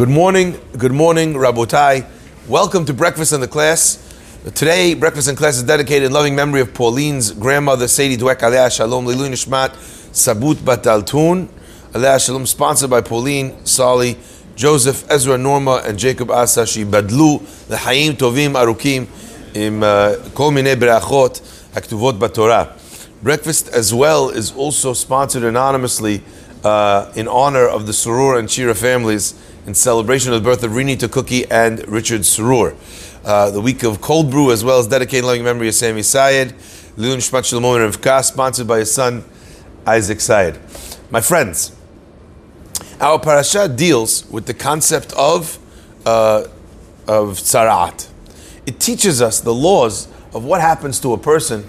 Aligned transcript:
Good 0.00 0.08
morning, 0.08 0.58
good 0.78 0.92
morning, 0.92 1.34
Rabotai. 1.34 2.06
Welcome 2.48 2.86
to 2.86 2.94
Breakfast 2.94 3.34
in 3.34 3.42
the 3.42 3.46
Class. 3.46 3.98
Today, 4.54 4.94
Breakfast 4.94 5.28
in 5.28 5.36
Class 5.36 5.56
is 5.58 5.62
dedicated 5.64 6.04
in 6.04 6.12
loving 6.12 6.34
memory 6.34 6.62
of 6.62 6.72
Pauline's 6.72 7.32
grandmother, 7.32 7.86
Sadie 7.86 8.16
Dweck, 8.16 8.42
Alea 8.42 8.70
Shalom, 8.70 9.04
Lilu 9.04 9.28
Nishmat, 9.28 9.72
Sabut 10.12 10.54
Bataltun, 10.54 11.50
Alea 11.92 12.18
Shalom, 12.18 12.46
sponsored 12.46 12.88
by 12.88 13.02
Pauline, 13.02 13.66
Sali, 13.66 14.16
Joseph, 14.56 15.04
Ezra, 15.10 15.36
Norma, 15.36 15.82
and 15.84 15.98
Jacob 15.98 16.30
Asa, 16.30 16.62
Badlu, 16.62 17.66
the 17.66 17.76
Hayim 17.76 18.12
Tovim 18.12 18.54
Arukim, 18.54 19.06
im 19.54 19.82
Kol 20.32 20.50
Mine 20.50 20.76
Berachot, 20.80 21.42
Aktuvot 21.74 22.18
Batorah. 22.18 22.72
Breakfast 23.22 23.68
as 23.68 23.92
well 23.92 24.30
is 24.30 24.50
also 24.52 24.94
sponsored 24.94 25.44
anonymously 25.44 26.22
uh, 26.64 27.12
in 27.16 27.28
honor 27.28 27.68
of 27.68 27.86
the 27.86 27.92
Surur 27.92 28.38
and 28.38 28.50
Shira 28.50 28.74
families 28.74 29.34
in 29.66 29.74
celebration 29.74 30.32
of 30.32 30.42
the 30.42 30.48
birth 30.48 30.62
of 30.62 30.72
Rini 30.72 30.96
Tukuki 30.96 31.46
and 31.50 31.86
Richard 31.88 32.22
Surur. 32.22 32.74
Uh, 33.24 33.50
the 33.50 33.60
week 33.60 33.82
of 33.82 34.00
cold 34.00 34.30
brew 34.30 34.50
as 34.50 34.64
well 34.64 34.78
as 34.78 34.86
dedicated 34.86 35.24
loving 35.24 35.44
memory 35.44 35.68
of 35.68 35.74
Sami 35.74 36.02
Sayed, 36.02 36.54
Lilun 36.96 37.18
Shmat 37.18 37.44
Shalom 37.44 37.80
and 37.80 37.94
Rivka, 37.94 38.24
sponsored 38.24 38.66
by 38.66 38.78
his 38.78 38.92
son 38.92 39.24
Isaac 39.86 40.20
Sayed. 40.20 40.58
My 41.10 41.20
friends, 41.20 41.76
our 43.00 43.18
parasha 43.18 43.68
deals 43.68 44.28
with 44.30 44.46
the 44.46 44.54
concept 44.54 45.12
of 45.14 45.58
uh, 46.06 46.44
of 47.06 47.38
tzarat. 47.38 48.08
It 48.66 48.78
teaches 48.78 49.20
us 49.20 49.40
the 49.40 49.54
laws 49.54 50.06
of 50.32 50.44
what 50.44 50.60
happens 50.60 51.00
to 51.00 51.12
a 51.12 51.18
person 51.18 51.62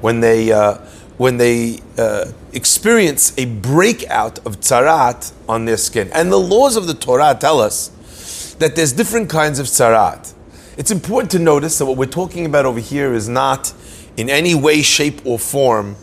when 0.00 0.20
they 0.20 0.52
uh, 0.52 0.78
when 1.16 1.36
they 1.36 1.80
uh, 1.98 2.26
experience 2.56 3.32
a 3.38 3.44
breakout 3.44 4.38
of 4.46 4.60
tzarat 4.60 5.32
on 5.48 5.66
their 5.66 5.76
skin. 5.76 6.10
And 6.12 6.32
the 6.32 6.38
laws 6.38 6.76
of 6.76 6.86
the 6.86 6.94
Torah 6.94 7.36
tell 7.38 7.60
us 7.60 8.54
that 8.58 8.74
there's 8.74 8.92
different 8.92 9.28
kinds 9.28 9.58
of 9.58 9.66
tzarat. 9.66 10.32
It's 10.76 10.90
important 10.90 11.30
to 11.32 11.38
notice 11.38 11.78
that 11.78 11.86
what 11.86 11.96
we're 11.96 12.06
talking 12.06 12.46
about 12.46 12.64
over 12.66 12.80
here 12.80 13.12
is 13.12 13.28
not 13.28 13.72
in 14.16 14.30
any 14.30 14.54
way, 14.54 14.82
shape, 14.82 15.24
or 15.24 15.38
form 15.38 15.96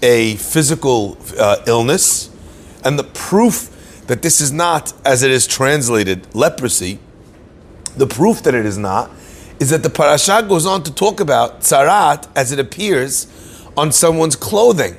a 0.00 0.36
physical 0.36 1.18
uh, 1.38 1.56
illness. 1.66 2.30
And 2.84 2.98
the 2.98 3.04
proof 3.04 4.04
that 4.06 4.22
this 4.22 4.40
is 4.40 4.52
not, 4.52 4.92
as 5.04 5.22
it 5.22 5.32
is 5.32 5.46
translated, 5.46 6.32
leprosy, 6.34 7.00
the 7.96 8.06
proof 8.06 8.42
that 8.42 8.54
it 8.54 8.64
is 8.64 8.78
not, 8.78 9.10
is 9.58 9.70
that 9.70 9.82
the 9.82 9.90
parasha 9.90 10.44
goes 10.48 10.66
on 10.66 10.82
to 10.84 10.94
talk 10.94 11.18
about 11.18 11.60
tzarat 11.62 12.28
as 12.36 12.52
it 12.52 12.60
appears 12.60 13.26
on 13.76 13.90
someone's 13.90 14.36
clothing, 14.36 14.96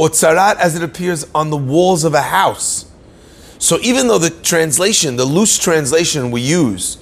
or 0.00 0.08
tzarat 0.08 0.56
as 0.56 0.74
it 0.76 0.82
appears 0.82 1.26
on 1.34 1.50
the 1.50 1.56
walls 1.58 2.04
of 2.04 2.14
a 2.14 2.22
house. 2.22 2.90
So 3.58 3.78
even 3.82 4.08
though 4.08 4.16
the 4.16 4.30
translation, 4.30 5.16
the 5.16 5.26
loose 5.26 5.58
translation 5.58 6.30
we 6.30 6.40
use, 6.40 6.96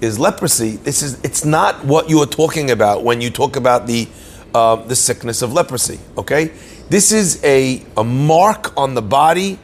is 0.00 0.18
leprosy, 0.18 0.72
this 0.78 1.00
is 1.00 1.20
it's 1.22 1.44
not 1.44 1.84
what 1.84 2.10
you 2.10 2.18
are 2.18 2.26
talking 2.26 2.72
about 2.72 3.04
when 3.04 3.20
you 3.20 3.30
talk 3.30 3.54
about 3.54 3.86
the 3.86 4.08
uh, 4.52 4.74
the 4.74 4.96
sickness 4.96 5.42
of 5.42 5.52
leprosy. 5.52 6.00
Okay, 6.18 6.50
this 6.90 7.12
is 7.12 7.40
a 7.44 7.84
a 7.96 8.02
mark 8.02 8.76
on 8.76 8.94
the 8.94 9.02
body, 9.02 9.56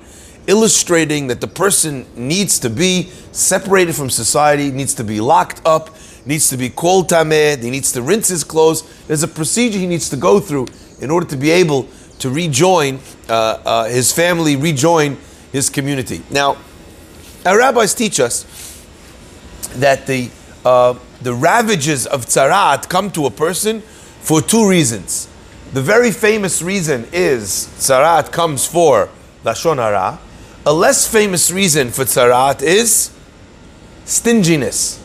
illustrating 0.47 1.27
that 1.27 1.41
the 1.41 1.49
person 1.49 2.07
needs 2.15 2.61
to 2.61 2.71
be 2.71 3.11
separated 3.33 3.97
from 3.97 4.11
society, 4.11 4.71
needs 4.71 4.95
to 4.95 5.03
be 5.03 5.21
locked 5.21 5.61
up, 5.67 5.91
needs 6.25 6.49
to 6.51 6.57
be 6.57 6.69
called 6.69 7.11
tameh, 7.11 7.61
he 7.61 7.69
needs 7.69 7.91
to 7.91 8.01
rinse 8.01 8.29
his 8.29 8.45
clothes. 8.45 8.85
There's 9.09 9.25
a 9.25 9.29
procedure 9.29 9.81
he 9.81 9.89
needs 9.89 10.09
to 10.11 10.17
go 10.17 10.39
through 10.39 10.69
in 11.01 11.11
order 11.11 11.27
to 11.27 11.37
be 11.37 11.51
able 11.51 11.89
to 12.21 12.31
rejoin 12.31 13.01
uh, 13.29 13.33
uh, 13.65 13.85
his 13.85 14.13
family, 14.13 14.57
rejoin 14.57 15.19
his 15.53 15.69
community. 15.69 16.23
Now, 16.31 16.57
our 17.45 17.59
rabbis 17.59 17.95
teach 17.95 18.21
us 18.21 18.45
that 19.77 20.07
the 20.07 20.31
uh, 20.65 20.95
the 21.23 21.35
ravages 21.35 22.07
of 22.07 22.27
tzarat 22.27 22.89
come 22.89 23.11
to 23.13 23.27
a 23.27 23.31
person 23.31 23.81
for 24.21 24.41
two 24.41 24.69
reasons. 24.69 25.29
The 25.73 25.83
very 25.83 26.11
famous 26.11 26.63
reason 26.63 27.07
is 27.13 27.69
tzarat 27.79 28.33
comes 28.33 28.67
for 28.67 29.09
lashon 29.45 29.77
hara. 29.77 30.19
A 30.67 30.73
less 30.73 31.11
famous 31.11 31.51
reason 31.51 31.91
for 31.91 32.05
tzarat 32.05 32.63
is 32.63 33.11
stinginess. 34.05 34.99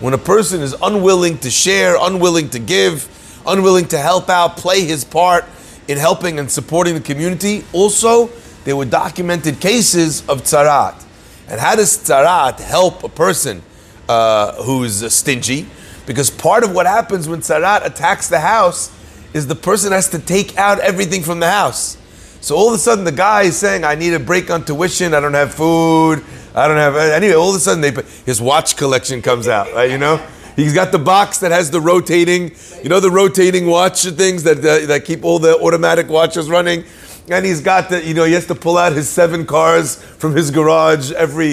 When 0.00 0.14
a 0.14 0.18
person 0.18 0.60
is 0.60 0.74
unwilling 0.82 1.38
to 1.38 1.50
share, 1.50 1.96
unwilling 1.98 2.50
to 2.50 2.58
give, 2.58 3.08
unwilling 3.46 3.86
to 3.88 3.98
help 3.98 4.28
out, 4.28 4.56
play 4.56 4.84
his 4.84 5.04
part 5.04 5.44
in 5.88 5.98
helping 5.98 6.38
and 6.38 6.50
supporting 6.50 6.94
the 6.94 7.00
community. 7.00 7.64
Also, 7.72 8.30
there 8.64 8.76
were 8.76 8.84
documented 8.84 9.60
cases 9.60 10.20
of 10.28 10.42
tzarat. 10.42 11.04
And 11.48 11.60
how 11.60 11.76
does 11.76 11.96
tzarat 11.98 12.60
help 12.60 13.04
a 13.04 13.08
person 13.08 13.62
uh, 14.08 14.62
who's 14.62 15.02
uh, 15.02 15.08
stingy? 15.08 15.66
Because 16.06 16.30
part 16.30 16.64
of 16.64 16.74
what 16.74 16.86
happens 16.86 17.28
when 17.28 17.40
tzarat 17.40 17.84
attacks 17.84 18.28
the 18.28 18.40
house 18.40 18.90
is 19.34 19.46
the 19.46 19.54
person 19.54 19.92
has 19.92 20.08
to 20.10 20.18
take 20.18 20.56
out 20.56 20.78
everything 20.80 21.22
from 21.22 21.40
the 21.40 21.50
house. 21.50 21.96
So 22.40 22.56
all 22.56 22.68
of 22.68 22.74
a 22.74 22.78
sudden, 22.78 23.04
the 23.04 23.12
guy 23.12 23.42
is 23.42 23.56
saying, 23.56 23.84
"I 23.84 23.94
need 23.94 24.14
a 24.14 24.18
break 24.18 24.50
on 24.50 24.64
tuition. 24.64 25.14
I 25.14 25.20
don't 25.20 25.34
have 25.34 25.54
food. 25.54 26.24
I 26.54 26.66
don't 26.66 26.76
have 26.76 26.96
anyway." 26.96 27.34
All 27.34 27.50
of 27.50 27.56
a 27.56 27.60
sudden, 27.60 27.80
they 27.80 27.94
his 28.26 28.40
watch 28.40 28.76
collection 28.76 29.22
comes 29.22 29.46
out. 29.46 29.72
Right? 29.72 29.90
You 29.90 29.98
know, 29.98 30.20
he's 30.56 30.74
got 30.74 30.92
the 30.92 30.98
box 30.98 31.38
that 31.38 31.52
has 31.52 31.70
the 31.70 31.80
rotating, 31.80 32.52
you 32.82 32.88
know, 32.88 33.00
the 33.00 33.10
rotating 33.10 33.66
watch 33.66 34.04
things 34.04 34.42
that 34.44 34.58
uh, 34.58 34.86
that 34.86 35.04
keep 35.04 35.24
all 35.24 35.38
the 35.38 35.58
automatic 35.58 36.08
watches 36.08 36.48
running. 36.48 36.84
And 37.28 37.46
he's 37.46 37.60
got 37.60 37.88
the, 37.88 38.04
you 38.04 38.14
know, 38.14 38.24
he 38.24 38.32
has 38.32 38.46
to 38.46 38.54
pull 38.54 38.76
out 38.76 38.92
his 38.92 39.08
seven 39.08 39.46
cars 39.46 39.96
from 39.96 40.34
his 40.34 40.50
garage 40.50 41.12
every. 41.12 41.52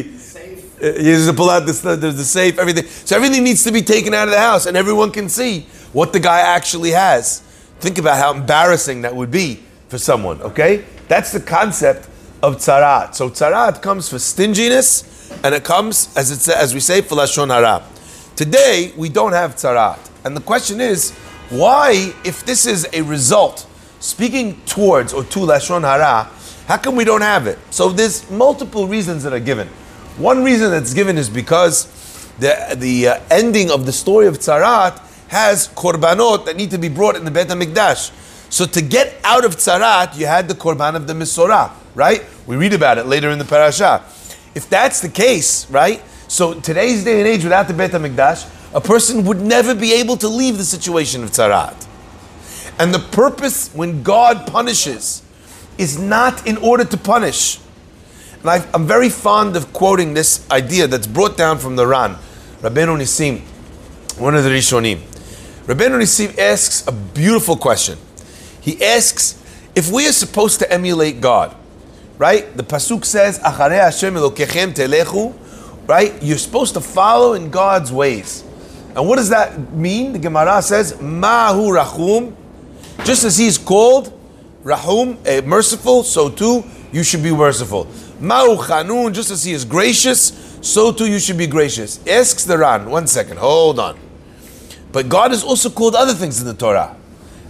Uh, 0.81 0.93
he 0.93 1.09
has 1.09 1.27
to 1.27 1.33
pull 1.33 1.49
out 1.49 1.65
the, 1.65 1.73
the, 1.73 2.11
the 2.11 2.23
safe, 2.23 2.57
everything. 2.57 2.85
So 2.85 3.15
everything 3.15 3.43
needs 3.43 3.63
to 3.65 3.71
be 3.71 3.81
taken 3.81 4.13
out 4.13 4.27
of 4.29 4.33
the 4.33 4.39
house, 4.39 4.65
and 4.65 4.77
everyone 4.77 5.11
can 5.11 5.27
see 5.27 5.67
what 5.91 6.13
the 6.13 6.19
guy 6.19 6.39
actually 6.39 6.91
has. 6.91 7.41
Think 7.79 7.97
about 7.97 8.17
how 8.17 8.33
embarrassing 8.33 9.01
that 9.01 9.15
would 9.15 9.29
be 9.29 9.59
for 9.89 9.97
someone, 9.97 10.41
okay? 10.41 10.85
That's 11.07 11.31
the 11.31 11.41
concept 11.41 12.07
of 12.41 12.57
tzarat. 12.57 13.13
So 13.15 13.29
tzarat 13.29 13.81
comes 13.81 14.07
for 14.09 14.19
stinginess, 14.19 15.31
and 15.43 15.53
it 15.53 15.63
comes, 15.63 16.15
as, 16.15 16.31
it, 16.31 16.55
as 16.55 16.73
we 16.73 16.79
say, 16.79 17.01
for 17.01 17.15
lashon 17.15 17.49
hara. 17.49 17.83
Today, 18.39 18.93
we 18.95 19.09
don't 19.09 19.33
have 19.33 19.57
tzarat. 19.57 19.99
And 20.23 20.33
the 20.33 20.39
question 20.39 20.79
is, 20.79 21.11
why, 21.49 22.13
if 22.23 22.45
this 22.45 22.65
is 22.65 22.87
a 22.93 23.01
result, 23.01 23.67
speaking 23.99 24.61
towards 24.61 25.11
or 25.11 25.25
to 25.25 25.39
lashon 25.39 25.81
hara, 25.81 26.31
how 26.65 26.77
come 26.77 26.95
we 26.95 27.03
don't 27.03 27.19
have 27.19 27.47
it? 27.47 27.59
So 27.69 27.89
there's 27.89 28.31
multiple 28.31 28.87
reasons 28.87 29.23
that 29.23 29.33
are 29.33 29.41
given. 29.41 29.67
One 30.17 30.41
reason 30.41 30.71
that's 30.71 30.93
given 30.93 31.17
is 31.17 31.29
because 31.29 31.87
the, 32.39 32.77
the 32.77 33.09
uh, 33.09 33.19
ending 33.29 33.71
of 33.71 33.85
the 33.85 33.91
story 33.91 34.25
of 34.25 34.37
tzarat 34.37 34.97
has 35.27 35.67
korbanot 35.67 36.45
that 36.45 36.55
need 36.55 36.71
to 36.71 36.77
be 36.77 36.87
brought 36.87 37.17
in 37.17 37.25
the 37.25 37.31
Beit 37.31 37.49
HaMikdash. 37.49 38.13
So 38.49 38.65
to 38.67 38.81
get 38.81 39.17
out 39.25 39.43
of 39.43 39.57
tzarat, 39.57 40.17
you 40.17 40.27
had 40.27 40.47
the 40.47 40.55
korban 40.55 40.95
of 40.95 41.07
the 41.07 41.13
metzora, 41.13 41.71
right? 41.93 42.23
We 42.47 42.55
read 42.55 42.71
about 42.71 42.99
it 42.99 43.05
later 43.05 43.31
in 43.31 43.37
the 43.37 43.43
parasha. 43.43 44.05
If 44.55 44.69
that's 44.69 45.01
the 45.01 45.09
case, 45.09 45.69
right? 45.69 46.01
So 46.29 46.53
today's 46.53 47.03
day 47.03 47.21
and 47.21 47.27
age, 47.27 47.43
without 47.43 47.67
the 47.67 47.73
Beit 47.73 47.89
Hamikdash, 47.89 48.47
a 48.75 48.79
person 48.79 49.25
would 49.25 49.41
never 49.41 49.73
be 49.73 49.93
able 49.93 50.15
to 50.17 50.27
leave 50.27 50.59
the 50.59 50.63
situation 50.63 51.23
of 51.23 51.31
tzarat. 51.31 51.87
And 52.77 52.93
the 52.93 52.99
purpose 52.99 53.73
when 53.73 54.03
God 54.03 54.45
punishes 54.45 55.23
is 55.79 55.97
not 55.97 56.45
in 56.45 56.57
order 56.57 56.85
to 56.85 56.97
punish. 56.97 57.59
And 58.41 58.49
i 58.51 58.63
am 58.75 58.85
very 58.85 59.09
fond 59.09 59.55
of 59.55 59.73
quoting 59.73 60.13
this 60.13 60.47
idea 60.51 60.85
that's 60.85 61.07
brought 61.07 61.35
down 61.35 61.57
from 61.57 61.75
the 61.75 61.87
Ran, 61.87 62.13
Rabbeinu 62.61 62.99
Nisim, 62.99 63.41
one 64.19 64.35
of 64.35 64.43
the 64.43 64.51
Rishonim. 64.51 64.99
Rabbeinu 65.65 65.99
Nisim 65.99 66.37
asks 66.37 66.87
a 66.87 66.91
beautiful 66.91 67.57
question. 67.57 67.97
He 68.61 68.83
asks 68.83 69.43
if 69.73 69.91
we 69.91 70.07
are 70.07 70.11
supposed 70.11 70.59
to 70.59 70.71
emulate 70.71 71.21
God, 71.21 71.55
right? 72.19 72.55
The 72.55 72.63
pasuk 72.63 73.03
says, 73.03 73.39
"Acharei 73.39 73.81
Hashem 73.81 74.13
telechu," 74.13 75.33
right? 75.89 76.21
You're 76.21 76.37
supposed 76.37 76.75
to 76.75 76.81
follow 76.81 77.33
in 77.33 77.49
God's 77.49 77.91
ways. 77.91 78.43
And 78.95 79.07
what 79.07 79.15
does 79.15 79.29
that 79.29 79.73
mean? 79.73 80.13
The 80.13 80.19
Gemara 80.19 80.61
says, 80.61 81.01
"Mahu 81.01 81.71
rachum," 81.71 82.33
just 83.03 83.23
as 83.23 83.37
He's 83.37 83.57
called 83.57 84.13
rahum, 84.63 85.17
a 85.25 85.37
eh, 85.37 85.41
merciful, 85.41 86.03
so 86.03 86.29
too 86.29 86.63
you 86.91 87.01
should 87.01 87.23
be 87.23 87.31
merciful. 87.31 87.87
Mahu 88.19 88.57
chanun, 88.57 89.13
just 89.13 89.31
as 89.31 89.43
He 89.43 89.51
is 89.51 89.65
gracious, 89.65 90.31
so 90.61 90.91
too 90.91 91.07
you 91.07 91.17
should 91.17 91.39
be 91.39 91.47
gracious. 91.47 91.99
Asks 92.05 92.43
the 92.43 92.59
Ran. 92.59 92.87
One 92.87 93.07
second, 93.07 93.37
hold 93.37 93.79
on. 93.79 93.97
But 94.91 95.09
God 95.09 95.31
is 95.31 95.43
also 95.43 95.71
called 95.71 95.95
other 95.95 96.13
things 96.13 96.39
in 96.39 96.45
the 96.45 96.53
Torah. 96.53 96.95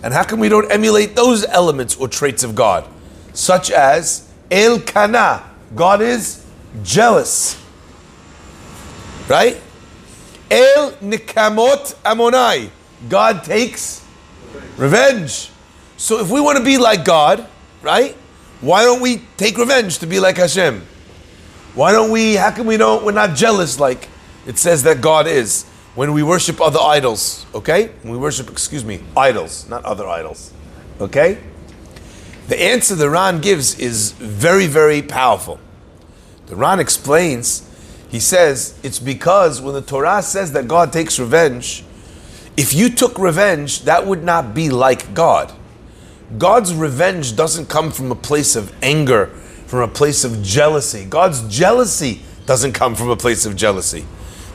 And 0.01 0.13
how 0.13 0.23
come 0.23 0.39
we 0.39 0.47
don't 0.47 0.71
emulate 0.71 1.13
those 1.13 1.43
elements 1.45 1.97
or 1.97 2.07
traits 2.07 2.43
of 2.45 2.55
God? 2.55 2.87
Such 3.33 3.69
as 3.69 4.29
El 4.49 4.79
Kana, 4.79 5.43
God 5.75 6.01
is 6.01 6.45
jealous. 6.83 7.58
Right? 9.29 9.61
El 10.51 10.91
Nikamot 10.93 11.95
Amonai, 12.03 12.69
God 13.07 13.43
takes 13.45 14.05
revenge. 14.75 15.51
So 15.95 16.19
if 16.19 16.29
we 16.29 16.41
want 16.41 16.57
to 16.57 16.63
be 16.63 16.77
like 16.77 17.05
God, 17.05 17.47
right? 17.81 18.15
Why 18.61 18.83
don't 18.83 19.01
we 19.01 19.21
take 19.37 19.57
revenge 19.57 19.99
to 19.99 20.07
be 20.07 20.19
like 20.19 20.37
Hashem? 20.37 20.81
Why 21.75 21.91
don't 21.91 22.11
we, 22.11 22.33
how 22.35 22.51
can 22.51 22.65
we 22.65 22.77
don't, 22.77 23.05
we're 23.05 23.11
not 23.11 23.35
jealous 23.35 23.79
like 23.79 24.09
it 24.47 24.57
says 24.57 24.83
that 24.83 25.01
God 25.01 25.27
is 25.27 25.65
when 25.95 26.13
we 26.13 26.23
worship 26.23 26.59
other 26.59 26.79
idols, 26.79 27.45
okay? 27.53 27.91
When 28.01 28.11
we 28.11 28.17
worship, 28.17 28.49
excuse 28.49 28.83
me, 28.83 29.01
idols, 29.15 29.69
not 29.69 29.85
other 29.85 30.07
idols, 30.07 30.51
okay? 30.99 31.37
The 32.47 32.61
answer 32.61 32.95
the 32.95 33.09
Ran 33.09 33.41
gives 33.41 33.77
is 33.79 34.11
very, 34.13 34.65
very 34.65 35.01
powerful. 35.01 35.59
The 36.47 36.55
Ran 36.55 36.79
explains, 36.79 37.68
he 38.09 38.19
says, 38.19 38.77
it's 38.83 38.99
because 38.99 39.61
when 39.61 39.73
the 39.73 39.81
Torah 39.81 40.21
says 40.21 40.51
that 40.53 40.67
God 40.67 40.91
takes 40.91 41.19
revenge, 41.19 41.83
if 42.57 42.73
you 42.73 42.89
took 42.89 43.17
revenge, 43.17 43.83
that 43.83 44.05
would 44.05 44.23
not 44.23 44.53
be 44.53 44.69
like 44.69 45.13
God. 45.13 45.53
God's 46.37 46.73
revenge 46.73 47.35
doesn't 47.35 47.69
come 47.69 47.91
from 47.91 48.11
a 48.11 48.15
place 48.15 48.55
of 48.55 48.73
anger, 48.83 49.27
from 49.67 49.79
a 49.79 49.87
place 49.87 50.23
of 50.23 50.43
jealousy. 50.43 51.05
God's 51.05 51.47
jealousy 51.47 52.21
doesn't 52.45 52.73
come 52.73 52.95
from 52.95 53.09
a 53.09 53.15
place 53.15 53.45
of 53.45 53.55
jealousy. 53.55 54.05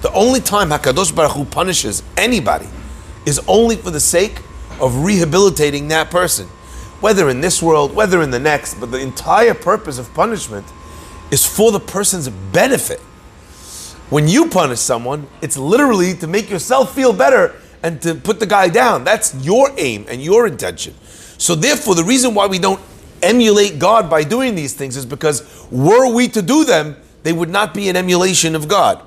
The 0.03 0.13
only 0.13 0.41
time 0.41 0.69
Hakadosh 0.69 1.15
Baruch 1.15 1.33
Hu 1.33 1.45
punishes 1.45 2.03
anybody 2.17 2.67
is 3.25 3.41
only 3.49 3.77
for 3.77 3.91
the 3.91 4.01
sake 4.01 4.39
of 4.81 5.05
rehabilitating 5.05 5.89
that 5.89 6.11
person 6.11 6.49
whether 7.05 7.29
in 7.29 7.43
this 7.43 7.63
world, 7.63 7.95
whether 7.95 8.23
in 8.23 8.31
the 8.31 8.39
next, 8.39 8.81
but 8.81 8.91
the 8.91 8.99
entire 8.99 9.53
purpose 9.53 9.99
of 9.99 10.13
punishment 10.15 10.67
is 11.31 11.45
for 11.45 11.71
the 11.71 11.79
person's 11.79 12.31
benefit. 12.31 12.99
When 14.11 14.29
you 14.29 14.49
punish 14.49 14.81
someone, 14.81 15.27
it's 15.41 15.57
literally 15.57 16.15
to 16.15 16.27
make 16.27 16.51
yourself 16.51 16.95
feel 16.95 17.13
better 17.13 17.55
and 17.83 18.01
to 18.03 18.15
put 18.15 18.39
the 18.39 18.47
guy 18.47 18.69
down. 18.69 19.05
That's 19.05 19.35
your 19.45 19.71
aim 19.79 20.07
and 20.09 20.23
your 20.23 20.47
intention. 20.47 20.95
So, 21.39 21.55
therefore, 21.55 21.95
the 21.95 22.05
reason 22.05 22.35
why 22.35 22.47
we 22.47 22.59
don't 22.59 22.81
emulate 23.23 23.79
God 23.79 24.11
by 24.11 24.23
doing 24.25 24.55
these 24.55 24.75
things 24.75 24.97
is 24.97 25.07
because 25.07 25.67
were 25.71 26.13
we 26.13 26.29
to 26.29 26.43
do 26.43 26.65
them, 26.65 26.97
they 27.23 27.33
would 27.33 27.49
not 27.49 27.73
be 27.73 27.89
an 27.89 27.97
emulation 27.97 28.55
of 28.55 28.69
God. 28.69 29.03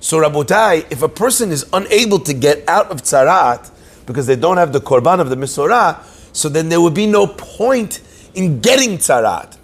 So, 0.00 0.18
Rabotai, 0.18 0.90
if 0.92 1.02
a 1.02 1.08
person 1.08 1.50
is 1.50 1.66
unable 1.72 2.18
to 2.20 2.34
get 2.34 2.68
out 2.68 2.90
of 2.90 3.02
tzarat 3.02 3.70
because 4.04 4.26
they 4.26 4.36
don't 4.36 4.58
have 4.58 4.72
the 4.72 4.80
korban 4.80 5.18
of 5.18 5.30
the 5.30 5.36
metzora, 5.36 6.02
so 6.34 6.48
then 6.48 6.68
there 6.68 6.80
would 6.80 6.94
be 6.94 7.06
no 7.06 7.26
point 7.26 8.00
in 8.34 8.60
getting 8.60 8.98
tzarat, 8.98 9.56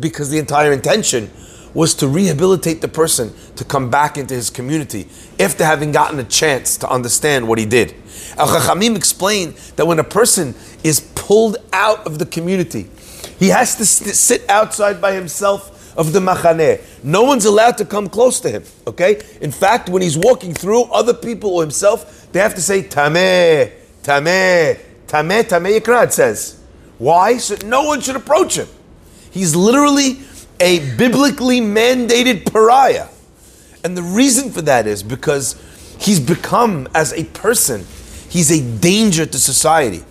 because 0.00 0.30
the 0.30 0.38
entire 0.38 0.72
intention 0.72 1.30
was 1.76 1.94
to 1.94 2.08
rehabilitate 2.08 2.80
the 2.80 2.88
person 2.88 3.32
to 3.54 3.64
come 3.64 3.90
back 3.90 4.16
into 4.16 4.34
his 4.34 4.50
community 4.50 5.06
after 5.38 5.64
having 5.64 5.92
gotten 5.92 6.18
a 6.18 6.24
chance 6.24 6.76
to 6.78 6.88
understand 6.90 7.46
what 7.46 7.58
he 7.58 7.66
did. 7.66 7.94
Al 8.36 8.48
Chachamim 8.48 8.96
explained 8.96 9.54
that 9.76 9.86
when 9.86 9.98
a 9.98 10.04
person 10.04 10.54
is 10.82 11.00
pulled 11.14 11.58
out 11.72 12.04
of 12.06 12.18
the 12.18 12.26
community, 12.26 12.88
he 13.38 13.48
has 13.48 13.76
to 13.76 13.86
sit 13.86 14.48
outside 14.48 15.00
by 15.00 15.12
himself 15.12 15.96
of 15.96 16.12
the 16.12 16.20
machaneh. 16.20 16.82
No 17.04 17.22
one's 17.22 17.44
allowed 17.44 17.78
to 17.78 17.84
come 17.84 18.08
close 18.08 18.40
to 18.40 18.50
him. 18.50 18.64
Okay. 18.86 19.22
In 19.40 19.52
fact, 19.52 19.88
when 19.88 20.02
he's 20.02 20.18
walking 20.18 20.54
through, 20.54 20.84
other 20.84 21.14
people 21.14 21.50
or 21.50 21.62
himself, 21.62 22.26
they 22.32 22.40
have 22.40 22.54
to 22.54 22.62
say 22.62 22.82
tameh, 22.82 23.70
tameh, 24.02 24.78
Tameh 25.06 25.44
Tameh 25.44 25.78
Yikra, 25.78 26.04
it 26.04 26.12
says. 26.12 26.60
Why? 26.98 27.36
So 27.38 27.56
no 27.64 27.84
one 27.84 28.00
should 28.00 28.16
approach 28.16 28.56
him. 28.56 28.68
He's 29.30 29.54
literally 29.54 30.14
a 30.60 30.96
biblically 30.96 31.60
mandated 31.60 32.50
pariah. 32.50 33.08
And 33.84 33.96
the 33.96 34.02
reason 34.02 34.50
for 34.50 34.62
that 34.62 34.86
is 34.86 35.02
because 35.02 35.54
he's 35.98 36.20
become, 36.20 36.88
as 36.94 37.12
a 37.12 37.24
person, 37.24 37.84
he's 38.28 38.50
a 38.50 38.78
danger 38.80 39.26
to 39.26 39.38
society. 39.38 40.04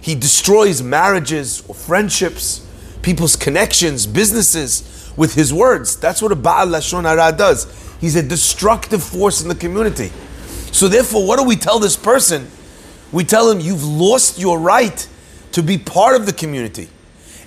He 0.00 0.14
destroys 0.14 0.82
marriages 0.82 1.62
or 1.68 1.74
friendships, 1.74 2.66
people's 3.02 3.36
connections, 3.36 4.06
businesses 4.06 5.12
with 5.16 5.34
his 5.34 5.52
words. 5.52 5.96
That's 5.96 6.20
what 6.20 6.32
a 6.32 6.36
Baal 6.36 6.66
Lashon 6.66 7.04
Hara 7.04 7.36
does. 7.36 7.96
He's 8.00 8.16
a 8.16 8.22
destructive 8.22 9.02
force 9.02 9.42
in 9.42 9.48
the 9.48 9.54
community. 9.54 10.10
So 10.72 10.88
therefore, 10.88 11.26
what 11.26 11.38
do 11.38 11.44
we 11.44 11.56
tell 11.56 11.78
this 11.78 11.96
person? 11.96 12.48
we 13.12 13.24
tell 13.24 13.50
him, 13.50 13.60
You've 13.60 13.84
lost 13.84 14.38
your 14.38 14.58
right 14.58 15.06
to 15.52 15.62
be 15.62 15.78
part 15.78 16.16
of 16.16 16.26
the 16.26 16.32
community. 16.32 16.88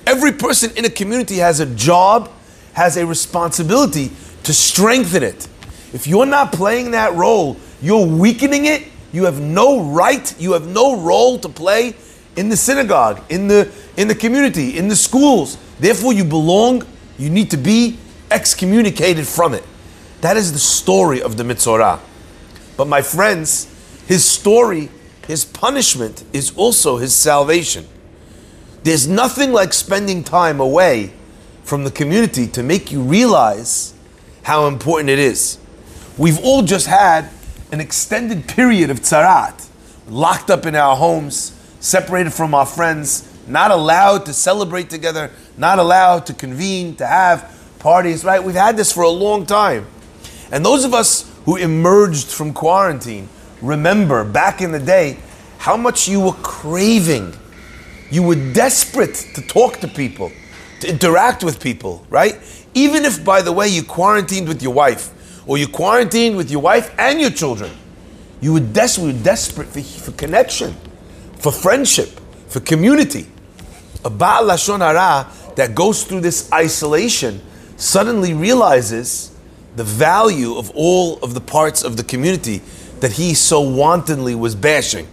Every 0.05 0.31
person 0.31 0.71
in 0.77 0.85
a 0.85 0.89
community 0.89 1.37
has 1.37 1.59
a 1.59 1.65
job, 1.65 2.31
has 2.75 2.95
a 2.97 3.05
responsibility 3.05 4.11
to 4.43 4.53
strengthen 4.53 5.23
it. 5.23 5.47
If 5.91 6.05
you're 6.05 6.27
not 6.27 6.51
playing 6.51 6.91
that 6.91 7.15
role, 7.15 7.57
you're 7.81 8.05
weakening 8.05 8.65
it. 8.65 8.83
You 9.11 9.25
have 9.25 9.41
no 9.41 9.81
right, 9.81 10.39
you 10.39 10.53
have 10.53 10.67
no 10.67 11.01
role 11.01 11.39
to 11.39 11.49
play 11.49 11.95
in 12.35 12.49
the 12.49 12.57
synagogue, 12.57 13.23
in 13.29 13.47
the 13.47 13.71
in 13.97 14.07
the 14.07 14.15
community, 14.15 14.77
in 14.77 14.87
the 14.87 14.95
schools. 14.95 15.57
Therefore, 15.79 16.13
you 16.13 16.23
belong, 16.23 16.85
you 17.17 17.29
need 17.29 17.49
to 17.51 17.57
be 17.57 17.97
excommunicated 18.29 19.25
from 19.25 19.53
it. 19.53 19.63
That 20.21 20.37
is 20.37 20.53
the 20.53 20.59
story 20.59 21.21
of 21.21 21.37
the 21.37 21.43
Mitzorah. 21.43 21.99
But 22.77 22.87
my 22.87 23.01
friends, 23.01 23.67
his 24.05 24.23
story 24.25 24.89
his 25.27 25.43
punishment 25.43 26.23
is 26.33 26.55
also 26.55 26.97
his 26.97 27.13
salvation. 27.13 27.87
There's 28.83 29.07
nothing 29.07 29.51
like 29.51 29.73
spending 29.73 30.23
time 30.23 30.59
away 30.59 31.13
from 31.65 31.83
the 31.83 31.91
community 31.91 32.47
to 32.47 32.63
make 32.63 32.91
you 32.91 33.01
realize 33.01 33.93
how 34.43 34.67
important 34.67 35.09
it 35.09 35.19
is. 35.19 35.57
We've 36.17 36.39
all 36.39 36.61
just 36.61 36.87
had 36.87 37.29
an 37.71 37.81
extended 37.81 38.47
period 38.47 38.91
of 38.91 39.01
tzarat, 39.01 39.67
locked 40.07 40.49
up 40.51 40.65
in 40.65 40.75
our 40.75 40.95
homes, 40.95 41.59
separated 41.79 42.31
from 42.31 42.53
our 42.53 42.65
friends, 42.65 43.27
not 43.47 43.71
allowed 43.71 44.25
to 44.27 44.33
celebrate 44.33 44.89
together, 44.89 45.31
not 45.57 45.79
allowed 45.79 46.27
to 46.27 46.33
convene, 46.33 46.95
to 46.97 47.05
have 47.07 47.51
parties, 47.79 48.23
right? 48.23 48.43
We've 48.43 48.55
had 48.55 48.77
this 48.77 48.91
for 48.91 49.01
a 49.01 49.09
long 49.09 49.45
time. 49.45 49.87
And 50.51 50.63
those 50.63 50.85
of 50.85 50.93
us 50.93 51.29
who 51.45 51.57
emerged 51.57 52.27
from 52.27 52.53
quarantine 52.53 53.27
remember 53.61 54.23
back 54.23 54.61
in 54.61 54.71
the 54.71 54.79
day 54.79 55.17
how 55.57 55.75
much 55.75 56.07
you 56.07 56.19
were 56.19 56.33
craving. 56.43 57.33
You 58.11 58.21
were 58.21 58.53
desperate 58.53 59.15
to 59.33 59.41
talk 59.41 59.77
to 59.77 59.87
people, 59.87 60.31
to 60.85 60.91
interact 60.91 61.43
with 61.43 61.59
people, 61.59 62.05
right? 62.09 62.39
Even 62.73 63.05
if, 63.05 63.23
by 63.23 63.41
the 63.41 63.51
way, 63.51 63.67
you 63.67 63.83
quarantined 63.83 64.47
with 64.47 64.61
your 64.61 64.73
wife, 64.73 65.11
or 65.47 65.57
you 65.57 65.67
quarantined 65.67 66.37
with 66.37 66.51
your 66.51 66.61
wife 66.61 66.93
and 66.97 67.19
your 67.19 67.29
children, 67.29 67.71
you 68.41 68.53
were, 68.53 68.59
des- 68.59 68.99
were 68.99 69.13
desperate 69.13 69.67
for, 69.67 69.81
for 69.81 70.11
connection, 70.11 70.75
for 71.39 71.51
friendship, 71.51 72.19
for 72.47 72.59
community. 72.59 73.27
A 74.03 74.09
Baal 74.09 74.43
Lashon 74.43 74.79
Hara 74.79 75.31
that 75.55 75.73
goes 75.73 76.03
through 76.03 76.21
this 76.21 76.51
isolation 76.51 77.41
suddenly 77.77 78.33
realizes 78.33 79.31
the 79.75 79.83
value 79.83 80.55
of 80.55 80.71
all 80.75 81.17
of 81.19 81.33
the 81.33 81.41
parts 81.41 81.83
of 81.83 81.97
the 81.97 82.03
community 82.03 82.61
that 82.99 83.13
he 83.13 83.33
so 83.33 83.61
wantonly 83.61 84.35
was 84.35 84.55
bashing. 84.55 85.07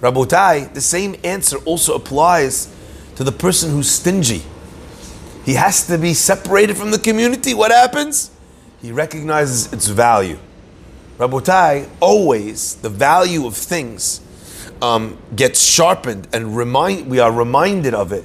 Rabotai, 0.00 0.72
the 0.74 0.80
same 0.80 1.16
answer 1.24 1.56
also 1.58 1.94
applies 1.94 2.72
to 3.16 3.24
the 3.24 3.32
person 3.32 3.70
who's 3.70 3.90
stingy. 3.90 4.42
He 5.46 5.54
has 5.54 5.86
to 5.86 5.96
be 5.96 6.12
separated 6.12 6.76
from 6.76 6.90
the 6.90 6.98
community. 6.98 7.54
What 7.54 7.70
happens? 7.70 8.32
He 8.82 8.90
recognizes 8.90 9.72
its 9.72 9.86
value. 9.86 10.38
Rabotai, 11.18 11.88
always 12.00 12.74
the 12.74 12.90
value 12.90 13.46
of 13.46 13.54
things 13.56 14.20
um, 14.82 15.16
gets 15.36 15.62
sharpened 15.62 16.26
and 16.32 16.56
remind, 16.56 17.08
we 17.08 17.20
are 17.20 17.30
reminded 17.30 17.94
of 17.94 18.12
it 18.12 18.24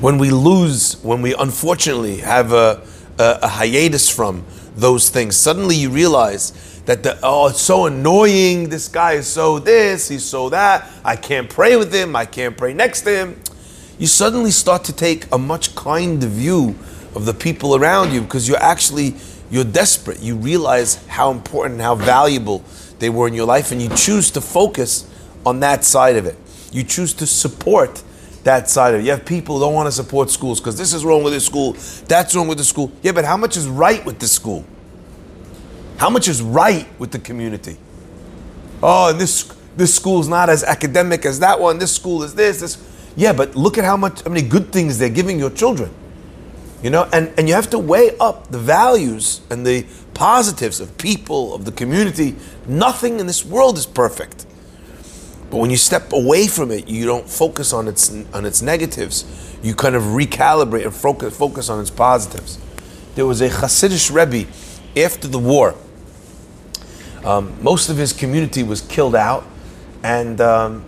when 0.00 0.16
we 0.16 0.30
lose, 0.30 0.94
when 1.02 1.22
we 1.22 1.34
unfortunately 1.34 2.18
have 2.18 2.52
a, 2.52 2.80
a, 3.18 3.40
a 3.42 3.48
hiatus 3.48 4.08
from 4.08 4.44
those 4.76 5.10
things. 5.10 5.36
Suddenly 5.36 5.74
you 5.74 5.90
realize 5.90 6.80
that 6.84 7.02
the 7.02 7.18
oh 7.22 7.48
it's 7.48 7.60
so 7.60 7.86
annoying 7.86 8.68
this 8.68 8.88
guy 8.88 9.12
is 9.12 9.26
so 9.26 9.60
this 9.60 10.08
he's 10.08 10.24
so 10.24 10.48
that 10.48 10.90
i 11.04 11.14
can't 11.14 11.48
pray 11.48 11.76
with 11.76 11.94
him 11.94 12.16
i 12.16 12.26
can't 12.26 12.56
pray 12.56 12.74
next 12.74 13.02
to 13.02 13.10
him 13.10 13.40
you 13.98 14.06
suddenly 14.06 14.50
start 14.50 14.84
to 14.84 14.92
take 14.92 15.30
a 15.32 15.38
much 15.38 15.74
kinder 15.74 16.26
view 16.26 16.76
of 17.14 17.26
the 17.26 17.34
people 17.34 17.76
around 17.76 18.12
you 18.12 18.20
because 18.20 18.48
you're 18.48 18.62
actually 18.62 19.14
you're 19.50 19.64
desperate 19.64 20.20
you 20.20 20.36
realize 20.36 21.04
how 21.06 21.30
important 21.30 21.74
and 21.74 21.82
how 21.82 21.94
valuable 21.94 22.64
they 22.98 23.10
were 23.10 23.28
in 23.28 23.34
your 23.34 23.46
life 23.46 23.70
and 23.72 23.82
you 23.82 23.88
choose 23.90 24.30
to 24.30 24.40
focus 24.40 25.08
on 25.44 25.60
that 25.60 25.84
side 25.84 26.16
of 26.16 26.26
it 26.26 26.36
you 26.72 26.82
choose 26.82 27.12
to 27.12 27.26
support 27.26 28.02
that 28.44 28.68
side 28.68 28.94
of 28.94 29.00
it. 29.00 29.04
You 29.04 29.10
have 29.10 29.24
people 29.24 29.56
who 29.56 29.62
don't 29.62 29.74
want 29.74 29.86
to 29.86 29.92
support 29.92 30.30
schools 30.30 30.60
because 30.60 30.76
this 30.76 30.92
is 30.92 31.04
wrong 31.04 31.22
with 31.22 31.32
this 31.32 31.46
school, 31.46 31.72
that's 32.06 32.34
wrong 32.34 32.48
with 32.48 32.58
the 32.58 32.64
school. 32.64 32.92
Yeah, 33.02 33.12
but 33.12 33.24
how 33.24 33.36
much 33.36 33.56
is 33.56 33.68
right 33.68 34.04
with 34.04 34.18
the 34.18 34.28
school? 34.28 34.64
How 35.98 36.10
much 36.10 36.28
is 36.28 36.42
right 36.42 36.88
with 36.98 37.12
the 37.12 37.18
community? 37.18 37.76
Oh, 38.82 39.10
and 39.10 39.20
this 39.20 39.52
this 39.76 39.94
school's 39.94 40.28
not 40.28 40.50
as 40.50 40.64
academic 40.64 41.24
as 41.24 41.38
that 41.40 41.60
one. 41.60 41.78
This 41.78 41.94
school 41.94 42.22
is 42.24 42.34
this. 42.34 42.60
This. 42.60 42.91
Yeah, 43.16 43.32
but 43.32 43.54
look 43.54 43.78
at 43.78 43.84
how 43.84 43.96
much 43.96 44.22
how 44.22 44.30
many 44.30 44.46
good 44.46 44.72
things 44.72 44.98
they're 44.98 45.08
giving 45.08 45.38
your 45.38 45.50
children. 45.50 45.90
You 46.82 46.90
know, 46.90 47.08
and, 47.12 47.32
and 47.38 47.48
you 47.48 47.54
have 47.54 47.70
to 47.70 47.78
weigh 47.78 48.16
up 48.18 48.48
the 48.50 48.58
values 48.58 49.40
and 49.50 49.64
the 49.64 49.86
positives 50.14 50.80
of 50.80 50.98
people, 50.98 51.54
of 51.54 51.64
the 51.64 51.70
community. 51.70 52.34
Nothing 52.66 53.20
in 53.20 53.26
this 53.26 53.44
world 53.44 53.78
is 53.78 53.86
perfect. 53.86 54.46
But 55.48 55.58
when 55.58 55.70
you 55.70 55.76
step 55.76 56.12
away 56.12 56.48
from 56.48 56.70
it, 56.70 56.88
you 56.88 57.04
don't 57.04 57.28
focus 57.28 57.72
on 57.72 57.86
its 57.86 58.10
on 58.32 58.44
its 58.44 58.62
negatives. 58.62 59.24
You 59.62 59.74
kind 59.74 59.94
of 59.94 60.02
recalibrate 60.02 60.84
and 60.84 60.94
focus 60.94 61.36
focus 61.36 61.68
on 61.68 61.80
its 61.80 61.90
positives. 61.90 62.58
there 63.14 63.26
was 63.26 63.42
a 63.42 63.48
Hasidic 63.48 64.10
Rebbe 64.10 64.50
after 64.96 65.28
the 65.28 65.38
war. 65.38 65.74
Um, 67.24 67.52
most 67.62 67.90
of 67.90 67.96
his 67.98 68.12
community 68.12 68.62
was 68.62 68.80
killed 68.80 69.14
out, 69.14 69.46
and 70.02 70.40
um, 70.40 70.84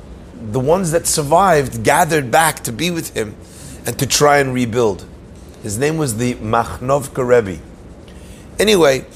the 0.52 0.60
ones 0.60 0.90
that 0.92 1.06
survived 1.06 1.82
gathered 1.82 2.30
back 2.30 2.60
to 2.64 2.72
be 2.72 2.90
with 2.90 3.14
him 3.14 3.34
and 3.86 3.98
to 3.98 4.06
try 4.06 4.38
and 4.38 4.54
rebuild. 4.54 5.04
His 5.62 5.78
name 5.78 5.96
was 5.96 6.16
the 6.16 6.34
Machnovka 6.34 7.26
Rebbe. 7.26 7.60
Anyway, 8.58 9.06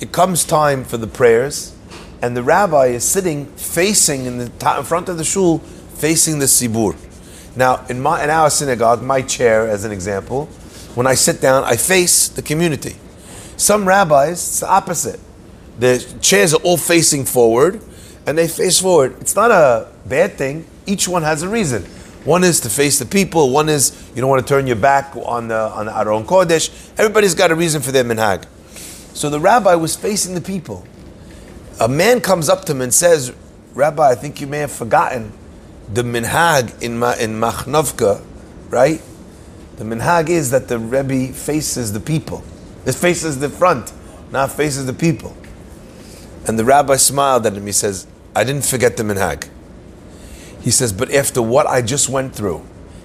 it 0.00 0.12
comes 0.12 0.44
time 0.44 0.84
for 0.84 0.96
the 0.96 1.06
prayers, 1.06 1.74
and 2.22 2.36
the 2.36 2.42
rabbi 2.42 2.86
is 2.86 3.04
sitting 3.04 3.46
facing 3.46 4.24
in 4.24 4.38
the 4.38 4.76
in 4.78 4.84
front 4.84 5.08
of 5.08 5.18
the 5.18 5.24
shul, 5.24 5.58
facing 5.58 6.38
the 6.38 6.46
tzibur. 6.46 6.96
Now, 7.56 7.84
in 7.88 8.00
my 8.00 8.22
in 8.22 8.30
our 8.30 8.50
synagogue, 8.50 9.02
my 9.02 9.22
chair, 9.22 9.68
as 9.68 9.84
an 9.84 9.92
example, 9.92 10.46
when 10.94 11.06
I 11.06 11.14
sit 11.14 11.40
down, 11.40 11.64
I 11.64 11.76
face 11.76 12.28
the 12.28 12.42
community. 12.42 12.96
Some 13.56 13.86
rabbis, 13.88 14.32
it's 14.32 14.60
the 14.60 14.70
opposite. 14.70 15.20
The 15.78 16.04
chairs 16.20 16.54
are 16.54 16.60
all 16.62 16.76
facing 16.76 17.24
forward, 17.24 17.82
and 18.26 18.36
they 18.36 18.48
face 18.48 18.80
forward. 18.80 19.16
It's 19.20 19.36
not 19.36 19.50
a 19.50 19.88
bad 20.06 20.36
thing. 20.36 20.66
Each 20.86 21.06
one 21.08 21.22
has 21.22 21.42
a 21.42 21.48
reason. 21.48 21.84
One 22.24 22.42
is 22.42 22.60
to 22.60 22.68
face 22.68 22.98
the 22.98 23.06
people. 23.06 23.50
One 23.50 23.68
is 23.68 24.10
you 24.14 24.20
don't 24.20 24.28
want 24.28 24.44
to 24.44 24.48
turn 24.52 24.66
your 24.66 24.76
back 24.76 25.14
on 25.14 25.48
the 25.48 25.60
on 25.60 25.86
the 25.86 25.96
Aron 25.96 26.24
Kodesh. 26.24 26.70
Everybody's 26.98 27.34
got 27.34 27.52
a 27.52 27.54
reason 27.54 27.82
for 27.82 27.92
their 27.92 28.04
minhag. 28.04 28.46
So 29.14 29.30
the 29.30 29.38
rabbi 29.38 29.76
was 29.76 29.94
facing 29.94 30.34
the 30.34 30.40
people. 30.40 30.84
A 31.80 31.88
man 31.88 32.20
comes 32.20 32.48
up 32.48 32.64
to 32.64 32.72
him 32.72 32.80
and 32.80 32.92
says, 32.92 33.32
"Rabbi, 33.74 34.10
I 34.10 34.14
think 34.16 34.40
you 34.40 34.48
may 34.48 34.58
have 34.58 34.72
forgotten 34.72 35.32
the 35.92 36.02
minhag 36.02 36.82
in 36.82 36.98
Ma, 36.98 37.12
in 37.12 37.38
Machnovka, 37.38 38.22
right? 38.70 39.00
The 39.76 39.84
minhag 39.84 40.28
is 40.28 40.50
that 40.50 40.66
the 40.66 40.80
Rebbe 40.80 41.32
faces 41.32 41.92
the 41.92 42.00
people. 42.00 42.42
It 42.84 42.94
faces 42.94 43.38
the 43.38 43.48
front, 43.48 43.92
not 44.32 44.50
faces 44.50 44.86
the 44.86 44.92
people." 44.92 45.36
And 46.46 46.58
the 46.58 46.64
rabbi 46.64 46.96
smiled 46.96 47.46
at 47.46 47.54
him. 47.54 47.66
He 47.66 47.72
says, 47.72 48.06
"I 48.36 48.44
didn't 48.44 48.66
forget 48.66 48.96
the 48.96 49.02
minhag." 49.02 49.48
He 50.66 50.72
says, 50.72 50.92
but 50.92 51.14
after 51.14 51.40
what 51.40 51.68
I 51.68 51.80
just 51.80 52.08
went 52.08 52.34
through, 52.34 52.60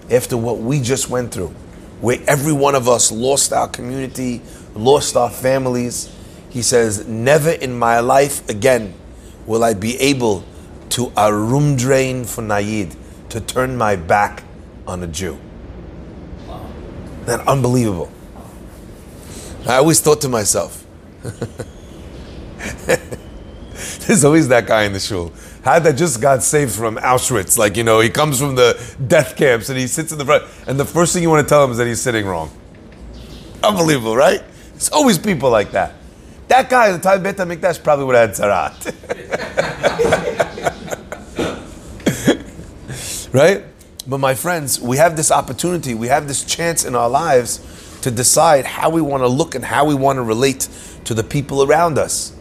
after 0.09 0.35
what 0.35 0.57
we 0.57 0.81
just 0.81 1.11
went 1.11 1.31
through, 1.31 1.53
where 2.01 2.17
every 2.25 2.53
one 2.53 2.73
of 2.73 2.89
us 2.89 3.11
lost 3.11 3.53
our 3.53 3.67
community, 3.67 4.41
lost 4.73 5.15
our 5.15 5.29
families, 5.29 6.09
he 6.49 6.63
says, 6.63 7.07
never 7.07 7.51
in 7.51 7.77
my 7.77 7.99
life 7.99 8.49
again 8.49 8.95
will 9.45 9.63
I 9.63 9.75
be 9.75 9.95
able 9.99 10.43
to 10.89 11.11
a 11.15 11.31
room 11.31 11.75
drain 11.75 12.25
for 12.25 12.41
Naid, 12.41 12.95
to 13.29 13.39
turn 13.39 13.77
my 13.77 13.95
back 13.95 14.43
on 14.87 15.03
a 15.03 15.07
Jew. 15.07 15.37
Wow. 16.47 16.65
That 17.25 17.47
unbelievable. 17.47 18.11
I 19.67 19.75
always 19.75 20.01
thought 20.01 20.19
to 20.21 20.29
myself, 20.29 20.83
there's 24.07 24.23
always 24.25 24.47
that 24.47 24.65
guy 24.65 24.83
in 24.83 24.93
the 24.93 24.99
shul 24.99 25.31
how 25.63 25.77
that 25.79 25.93
just 25.93 26.21
got 26.21 26.41
saved 26.41 26.71
from 26.71 26.97
Auschwitz. 26.97 27.57
Like, 27.57 27.77
you 27.77 27.83
know, 27.83 27.99
he 27.99 28.09
comes 28.09 28.39
from 28.39 28.55
the 28.55 28.95
death 29.07 29.35
camps 29.35 29.69
and 29.69 29.77
he 29.77 29.87
sits 29.87 30.11
in 30.11 30.17
the 30.17 30.25
front, 30.25 30.43
and 30.67 30.79
the 30.79 30.85
first 30.85 31.13
thing 31.13 31.21
you 31.21 31.29
want 31.29 31.47
to 31.47 31.49
tell 31.49 31.63
him 31.63 31.71
is 31.71 31.77
that 31.77 31.87
he's 31.87 32.01
sitting 32.01 32.25
wrong. 32.25 32.49
Unbelievable, 33.63 34.15
right? 34.15 34.41
It's 34.75 34.91
always 34.91 35.19
people 35.19 35.51
like 35.51 35.71
that. 35.71 35.93
That 36.47 36.69
guy 36.69 36.91
the 36.91 36.99
time 36.99 37.21
Bet 37.23 37.37
HaMikdash 37.37 37.83
probably 37.83 38.05
would 38.05 38.15
have 38.15 38.35
had 38.35 38.73
Tzaraat. 38.75 38.93
right? 43.33 43.63
But 44.07 44.17
my 44.17 44.33
friends, 44.33 44.81
we 44.81 44.97
have 44.97 45.15
this 45.15 45.31
opportunity, 45.31 45.93
we 45.93 46.07
have 46.07 46.27
this 46.27 46.43
chance 46.43 46.83
in 46.83 46.95
our 46.95 47.07
lives 47.07 47.59
to 48.01 48.09
decide 48.09 48.65
how 48.65 48.89
we 48.89 49.01
want 49.01 49.21
to 49.21 49.27
look 49.27 49.53
and 49.53 49.63
how 49.63 49.85
we 49.85 49.93
want 49.93 50.17
to 50.17 50.23
relate 50.23 50.67
to 51.05 51.13
the 51.13 51.23
people 51.23 51.63
around 51.63 51.99
us. 51.99 52.33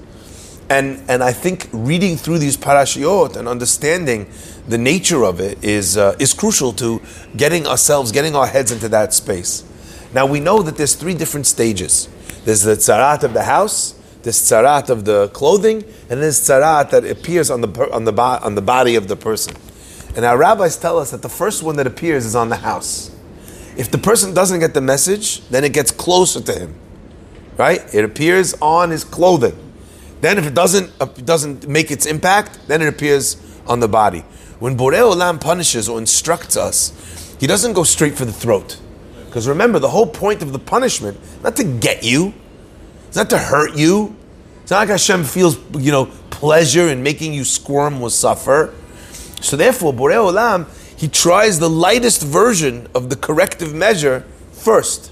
And, 0.70 1.02
and 1.10 1.20
I 1.20 1.32
think 1.32 1.68
reading 1.72 2.16
through 2.16 2.38
these 2.38 2.56
parashiot 2.56 3.34
and 3.36 3.48
understanding 3.48 4.30
the 4.68 4.78
nature 4.78 5.24
of 5.24 5.40
it 5.40 5.62
is, 5.64 5.96
uh, 5.96 6.14
is 6.20 6.32
crucial 6.32 6.72
to 6.74 7.02
getting 7.36 7.66
ourselves, 7.66 8.12
getting 8.12 8.36
our 8.36 8.46
heads 8.46 8.70
into 8.70 8.88
that 8.90 9.12
space. 9.12 9.64
Now 10.14 10.26
we 10.26 10.38
know 10.38 10.62
that 10.62 10.76
there's 10.76 10.94
three 10.94 11.14
different 11.14 11.46
stages. 11.46 12.08
There's 12.44 12.62
the 12.62 12.76
tzarat 12.76 13.24
of 13.24 13.32
the 13.32 13.42
house, 13.42 13.96
there's 14.22 14.36
tzarat 14.36 14.90
of 14.90 15.04
the 15.04 15.28
clothing, 15.28 15.82
and 16.08 16.22
there's 16.22 16.38
tzarat 16.38 16.90
that 16.90 17.04
appears 17.04 17.50
on 17.50 17.62
the, 17.62 17.90
on, 17.92 18.04
the 18.04 18.14
on 18.14 18.54
the 18.54 18.62
body 18.62 18.94
of 18.94 19.08
the 19.08 19.16
person. 19.16 19.56
And 20.14 20.24
our 20.24 20.38
rabbis 20.38 20.76
tell 20.76 20.98
us 20.98 21.10
that 21.10 21.22
the 21.22 21.28
first 21.28 21.64
one 21.64 21.76
that 21.76 21.88
appears 21.88 22.24
is 22.24 22.36
on 22.36 22.48
the 22.48 22.56
house. 22.56 23.10
If 23.76 23.90
the 23.90 23.98
person 23.98 24.34
doesn't 24.34 24.60
get 24.60 24.74
the 24.74 24.80
message, 24.80 25.46
then 25.48 25.64
it 25.64 25.72
gets 25.72 25.90
closer 25.90 26.40
to 26.40 26.52
him. 26.52 26.74
Right? 27.56 27.82
It 27.92 28.04
appears 28.04 28.54
on 28.62 28.90
his 28.90 29.02
clothing. 29.02 29.69
Then, 30.20 30.36
if 30.38 30.46
it 30.46 30.54
doesn't 30.54 30.92
uh, 31.00 31.06
doesn't 31.06 31.66
make 31.66 31.90
its 31.90 32.06
impact, 32.06 32.58
then 32.68 32.82
it 32.82 32.88
appears 32.88 33.36
on 33.66 33.80
the 33.80 33.88
body. 33.88 34.20
When 34.58 34.76
Borei 34.76 35.00
Olam 35.00 35.40
punishes 35.40 35.88
or 35.88 35.98
instructs 35.98 36.56
us, 36.56 37.36
he 37.40 37.46
doesn't 37.46 37.72
go 37.72 37.84
straight 37.84 38.14
for 38.14 38.26
the 38.26 38.32
throat. 38.32 38.78
Because 39.24 39.48
remember, 39.48 39.78
the 39.78 39.88
whole 39.88 40.06
point 40.06 40.42
of 40.42 40.52
the 40.52 40.58
punishment, 40.58 41.18
not 41.42 41.56
to 41.56 41.64
get 41.64 42.02
you, 42.04 42.34
it's 43.08 43.16
not 43.16 43.30
to 43.30 43.38
hurt 43.38 43.76
you. 43.76 44.14
It's 44.62 44.70
not 44.70 44.80
like 44.80 44.90
Hashem 44.90 45.24
feels, 45.24 45.58
you 45.78 45.90
know, 45.90 46.06
pleasure 46.30 46.88
in 46.88 47.02
making 47.02 47.32
you 47.32 47.44
squirm 47.44 48.02
or 48.02 48.10
suffer. 48.10 48.74
So 49.40 49.56
therefore, 49.56 49.92
Borei 49.94 50.16
Olam, 50.16 50.68
he 50.98 51.08
tries 51.08 51.58
the 51.58 51.70
lightest 51.70 52.22
version 52.22 52.88
of 52.94 53.08
the 53.08 53.16
corrective 53.16 53.72
measure 53.72 54.26
first. 54.52 55.10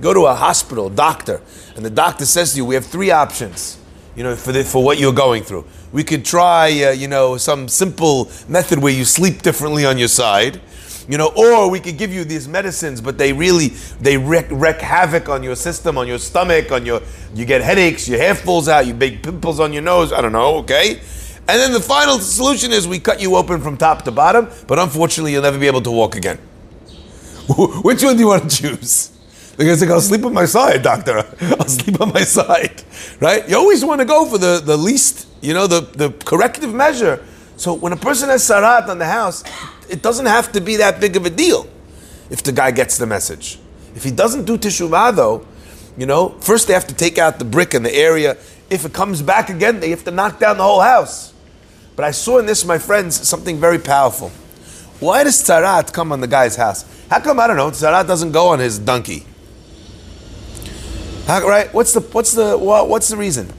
Go 0.00 0.14
to 0.14 0.26
a 0.26 0.34
hospital, 0.34 0.88
doctor, 0.88 1.42
and 1.74 1.84
the 1.84 1.90
doctor 1.90 2.24
says 2.24 2.52
to 2.52 2.58
you, 2.58 2.64
we 2.64 2.76
have 2.76 2.86
three 2.86 3.10
options 3.10 3.78
you 4.16 4.22
know, 4.22 4.36
for, 4.36 4.52
the, 4.52 4.64
for 4.64 4.82
what 4.82 4.98
you're 4.98 5.12
going 5.12 5.42
through. 5.42 5.64
We 5.92 6.04
could 6.04 6.24
try, 6.24 6.68
uh, 6.84 6.90
you 6.90 7.08
know, 7.08 7.36
some 7.36 7.68
simple 7.68 8.30
method 8.48 8.78
where 8.78 8.92
you 8.92 9.04
sleep 9.04 9.42
differently 9.42 9.84
on 9.84 9.98
your 9.98 10.08
side, 10.08 10.60
you 11.08 11.18
know, 11.18 11.32
or 11.36 11.70
we 11.70 11.80
could 11.80 11.98
give 11.98 12.12
you 12.12 12.24
these 12.24 12.48
medicines, 12.48 13.00
but 13.00 13.18
they 13.18 13.32
really, 13.32 13.68
they 14.00 14.16
wreak, 14.16 14.50
havoc 14.80 15.28
on 15.28 15.42
your 15.42 15.56
system, 15.56 15.98
on 15.98 16.06
your 16.06 16.18
stomach, 16.18 16.72
on 16.72 16.86
your, 16.86 17.02
you 17.34 17.44
get 17.44 17.60
headaches, 17.60 18.08
your 18.08 18.18
hair 18.18 18.34
falls 18.34 18.68
out, 18.68 18.86
you 18.86 18.94
big 18.94 19.22
pimples 19.22 19.60
on 19.60 19.72
your 19.72 19.82
nose, 19.82 20.12
I 20.12 20.20
don't 20.20 20.32
know, 20.32 20.56
okay? 20.58 21.00
And 21.46 21.60
then 21.60 21.72
the 21.72 21.80
final 21.80 22.18
solution 22.18 22.72
is 22.72 22.88
we 22.88 22.98
cut 22.98 23.20
you 23.20 23.36
open 23.36 23.60
from 23.60 23.76
top 23.76 24.02
to 24.02 24.10
bottom, 24.10 24.48
but 24.66 24.78
unfortunately 24.78 25.32
you'll 25.32 25.42
never 25.42 25.58
be 25.58 25.66
able 25.66 25.82
to 25.82 25.90
walk 25.90 26.16
again. 26.16 26.38
Which 27.48 28.02
one 28.02 28.16
do 28.16 28.20
you 28.20 28.28
want 28.28 28.50
to 28.50 28.62
choose? 28.62 29.13
Guy's 29.56 29.80
like, 29.80 29.90
I'll 29.90 30.00
sleep 30.00 30.24
on 30.24 30.32
my 30.32 30.46
side, 30.46 30.82
doctor. 30.82 31.18
I'll 31.40 31.68
sleep 31.68 32.00
on 32.00 32.12
my 32.12 32.22
side. 32.22 32.82
Right? 33.20 33.48
You 33.48 33.56
always 33.56 33.84
want 33.84 34.00
to 34.00 34.04
go 34.04 34.26
for 34.26 34.38
the, 34.38 34.60
the 34.64 34.76
least, 34.76 35.28
you 35.40 35.54
know, 35.54 35.66
the, 35.66 35.80
the 35.80 36.10
corrective 36.24 36.74
measure. 36.74 37.24
So 37.56 37.74
when 37.74 37.92
a 37.92 37.96
person 37.96 38.28
has 38.30 38.42
tzarat 38.42 38.88
on 38.88 38.98
the 38.98 39.06
house, 39.06 39.44
it 39.88 40.02
doesn't 40.02 40.26
have 40.26 40.50
to 40.52 40.60
be 40.60 40.76
that 40.76 41.00
big 41.00 41.16
of 41.16 41.24
a 41.24 41.30
deal 41.30 41.68
if 42.30 42.42
the 42.42 42.52
guy 42.52 42.72
gets 42.72 42.98
the 42.98 43.06
message. 43.06 43.58
If 43.94 44.02
he 44.02 44.10
doesn't 44.10 44.44
do 44.44 44.58
teshuvah 44.58 45.14
though, 45.14 45.46
you 45.96 46.06
know, 46.06 46.30
first 46.40 46.66
they 46.66 46.74
have 46.74 46.86
to 46.88 46.94
take 46.94 47.18
out 47.18 47.38
the 47.38 47.44
brick 47.44 47.74
in 47.74 47.84
the 47.84 47.94
area. 47.94 48.36
If 48.70 48.84
it 48.84 48.92
comes 48.92 49.22
back 49.22 49.50
again, 49.50 49.78
they 49.78 49.90
have 49.90 50.02
to 50.04 50.10
knock 50.10 50.40
down 50.40 50.56
the 50.56 50.64
whole 50.64 50.80
house. 50.80 51.32
But 51.94 52.04
I 52.04 52.10
saw 52.10 52.38
in 52.38 52.46
this, 52.46 52.64
my 52.64 52.78
friends, 52.78 53.28
something 53.28 53.60
very 53.60 53.78
powerful. 53.78 54.30
Why 54.98 55.22
does 55.22 55.40
tzarat 55.40 55.92
come 55.92 56.10
on 56.10 56.20
the 56.20 56.26
guy's 56.26 56.56
house? 56.56 56.84
How 57.08 57.20
come, 57.20 57.38
I 57.38 57.46
don't 57.46 57.56
know, 57.56 57.70
tzarat 57.70 58.08
doesn't 58.08 58.32
go 58.32 58.48
on 58.48 58.58
his 58.58 58.80
donkey? 58.80 59.24
How, 61.26 61.46
right? 61.48 61.72
What's 61.72 61.94
the 61.94 62.00
what's 62.00 62.32
the 62.32 62.58
what, 62.58 62.88
what's 62.88 63.08
the 63.08 63.16
reason? 63.16 63.50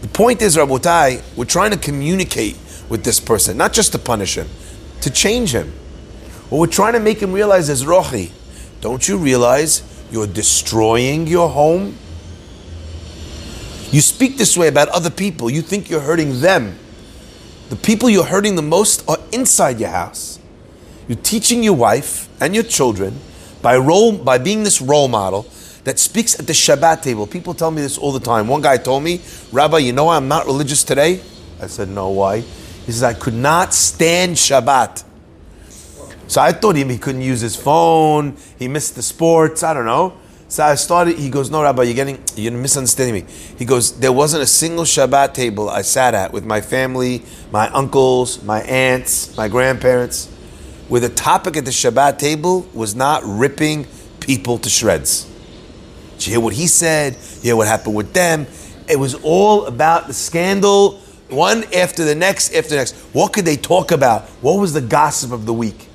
The 0.00 0.08
point 0.08 0.40
is, 0.40 0.56
Rabotai, 0.56 1.22
we're 1.36 1.44
trying 1.44 1.70
to 1.72 1.76
communicate 1.76 2.56
with 2.88 3.04
this 3.04 3.20
person, 3.20 3.58
not 3.58 3.74
just 3.74 3.92
to 3.92 3.98
punish 3.98 4.36
him, 4.36 4.48
to 5.02 5.10
change 5.10 5.54
him. 5.54 5.72
What 6.48 6.60
we're 6.60 6.66
trying 6.66 6.94
to 6.94 7.00
make 7.00 7.20
him 7.20 7.32
realize 7.32 7.68
is, 7.68 7.84
Rochi, 7.84 8.30
don't 8.80 9.06
you 9.06 9.18
realize 9.18 9.82
you're 10.10 10.26
destroying 10.26 11.26
your 11.26 11.50
home? 11.50 11.96
You 13.90 14.00
speak 14.00 14.38
this 14.38 14.56
way 14.56 14.68
about 14.68 14.88
other 14.88 15.10
people. 15.10 15.50
You 15.50 15.60
think 15.60 15.90
you're 15.90 16.00
hurting 16.00 16.40
them. 16.40 16.78
The 17.68 17.76
people 17.76 18.08
you're 18.08 18.24
hurting 18.24 18.56
the 18.56 18.62
most 18.62 19.06
are 19.08 19.18
inside 19.30 19.78
your 19.78 19.90
house. 19.90 20.38
You're 21.06 21.18
teaching 21.18 21.62
your 21.62 21.74
wife 21.74 22.28
and 22.40 22.54
your 22.54 22.64
children 22.64 23.20
by 23.60 23.76
role 23.76 24.16
by 24.16 24.38
being 24.38 24.62
this 24.62 24.80
role 24.80 25.08
model 25.08 25.46
that 25.88 25.98
speaks 25.98 26.38
at 26.38 26.46
the 26.46 26.52
Shabbat 26.52 27.00
table. 27.00 27.26
People 27.26 27.54
tell 27.54 27.70
me 27.70 27.80
this 27.80 27.96
all 27.96 28.12
the 28.12 28.20
time. 28.20 28.46
One 28.46 28.60
guy 28.60 28.76
told 28.76 29.02
me, 29.02 29.22
Rabbi, 29.52 29.78
you 29.78 29.94
know 29.94 30.10
I'm 30.10 30.28
not 30.28 30.44
religious 30.44 30.84
today? 30.84 31.22
I 31.62 31.66
said, 31.66 31.88
No, 31.88 32.10
why? 32.10 32.40
He 32.40 32.92
says, 32.92 33.02
I 33.02 33.14
could 33.14 33.32
not 33.32 33.72
stand 33.72 34.36
Shabbat. 34.36 35.02
So 36.26 36.42
I 36.42 36.52
thought 36.52 36.76
him 36.76 36.90
he 36.90 36.98
couldn't 36.98 37.22
use 37.22 37.40
his 37.40 37.56
phone, 37.56 38.36
he 38.58 38.68
missed 38.68 38.96
the 38.96 39.02
sports, 39.02 39.62
I 39.62 39.72
don't 39.72 39.86
know. 39.86 40.18
So 40.48 40.62
I 40.62 40.74
started, 40.74 41.18
he 41.18 41.30
goes, 41.30 41.50
No, 41.50 41.62
Rabbi, 41.62 41.84
you're 41.84 41.94
getting, 41.94 42.22
you're 42.36 42.52
misunderstanding 42.52 43.24
me. 43.24 43.32
He 43.56 43.64
goes, 43.64 43.98
There 43.98 44.12
wasn't 44.12 44.42
a 44.42 44.46
single 44.46 44.84
Shabbat 44.84 45.32
table 45.32 45.70
I 45.70 45.80
sat 45.80 46.12
at 46.12 46.34
with 46.34 46.44
my 46.44 46.60
family, 46.60 47.22
my 47.50 47.70
uncles, 47.70 48.42
my 48.42 48.60
aunts, 48.60 49.34
my 49.38 49.48
grandparents, 49.48 50.26
where 50.88 51.00
the 51.00 51.08
topic 51.08 51.56
at 51.56 51.64
the 51.64 51.70
Shabbat 51.70 52.18
table 52.18 52.68
was 52.74 52.94
not 52.94 53.22
ripping 53.24 53.86
people 54.20 54.58
to 54.58 54.68
shreds. 54.68 55.26
Did 56.18 56.26
you 56.26 56.32
hear 56.32 56.40
what 56.40 56.54
he 56.54 56.66
said? 56.66 57.14
Hear 57.42 57.54
what 57.54 57.68
happened 57.68 57.94
with 57.94 58.12
them? 58.12 58.46
It 58.88 58.98
was 58.98 59.14
all 59.14 59.66
about 59.66 60.08
the 60.08 60.12
scandal, 60.12 60.98
one 61.28 61.62
after 61.72 62.04
the 62.04 62.14
next, 62.14 62.52
after 62.54 62.70
the 62.70 62.76
next. 62.76 62.96
What 63.12 63.32
could 63.32 63.44
they 63.44 63.56
talk 63.56 63.92
about? 63.92 64.22
What 64.42 64.54
was 64.54 64.72
the 64.72 64.80
gossip 64.80 65.30
of 65.30 65.46
the 65.46 65.52
week? 65.52 65.88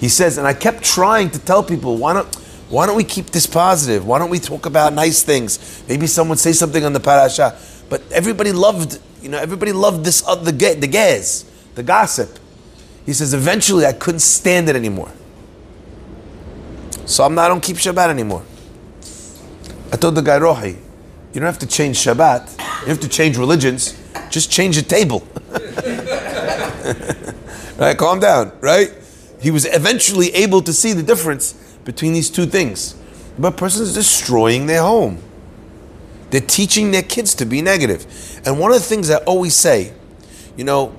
He 0.00 0.08
says, 0.08 0.36
and 0.36 0.48
I 0.48 0.54
kept 0.54 0.82
trying 0.82 1.30
to 1.30 1.38
tell 1.38 1.62
people, 1.62 1.96
why 1.96 2.14
don't, 2.14 2.34
why 2.70 2.86
don't 2.86 2.96
we 2.96 3.04
keep 3.04 3.26
this 3.26 3.46
positive? 3.46 4.04
Why 4.04 4.18
don't 4.18 4.30
we 4.30 4.40
talk 4.40 4.66
about 4.66 4.94
nice 4.94 5.22
things? 5.22 5.84
Maybe 5.88 6.08
someone 6.08 6.36
say 6.36 6.52
something 6.52 6.84
on 6.84 6.92
the 6.92 7.00
parasha. 7.00 7.56
But 7.88 8.02
everybody 8.10 8.50
loved, 8.50 8.98
you 9.22 9.28
know, 9.28 9.38
everybody 9.38 9.72
loved 9.72 10.04
this 10.04 10.26
uh, 10.26 10.34
the 10.34 10.52
the 10.52 11.44
the 11.74 11.82
gossip. 11.82 12.38
He 13.06 13.12
says, 13.12 13.32
eventually 13.32 13.86
I 13.86 13.92
couldn't 13.92 14.20
stand 14.20 14.68
it 14.68 14.74
anymore. 14.74 15.12
So 17.06 17.24
I'm 17.24 17.34
not, 17.34 17.48
don't 17.48 17.62
keep 17.62 17.76
Shabbat 17.76 18.08
anymore. 18.08 18.44
I 19.92 19.96
told 19.96 20.14
the 20.14 20.22
guy, 20.22 20.38
Rohi, 20.38 20.76
you 21.32 21.40
don't 21.40 21.46
have 21.46 21.58
to 21.58 21.66
change 21.66 21.98
Shabbat. 21.98 22.58
You 22.82 22.88
have 22.88 23.00
to 23.00 23.08
change 23.08 23.36
religions. 23.36 23.98
Just 24.30 24.50
change 24.50 24.76
the 24.76 24.82
table. 24.82 25.26
right? 27.78 27.96
Calm 27.96 28.20
down, 28.20 28.52
right? 28.60 28.92
He 29.40 29.50
was 29.50 29.66
eventually 29.66 30.32
able 30.34 30.62
to 30.62 30.72
see 30.72 30.92
the 30.92 31.02
difference 31.02 31.54
between 31.84 32.12
these 32.12 32.30
two 32.30 32.46
things. 32.46 32.94
But 33.38 33.54
a 33.54 33.56
person 33.56 33.82
is 33.82 33.94
destroying 33.94 34.66
their 34.66 34.82
home. 34.82 35.22
They're 36.30 36.40
teaching 36.40 36.90
their 36.90 37.02
kids 37.02 37.34
to 37.36 37.44
be 37.44 37.62
negative. 37.62 38.06
And 38.44 38.60
one 38.60 38.70
of 38.70 38.78
the 38.78 38.84
things 38.84 39.10
I 39.10 39.16
always 39.18 39.54
say, 39.54 39.92
you 40.56 40.64
know, 40.64 40.94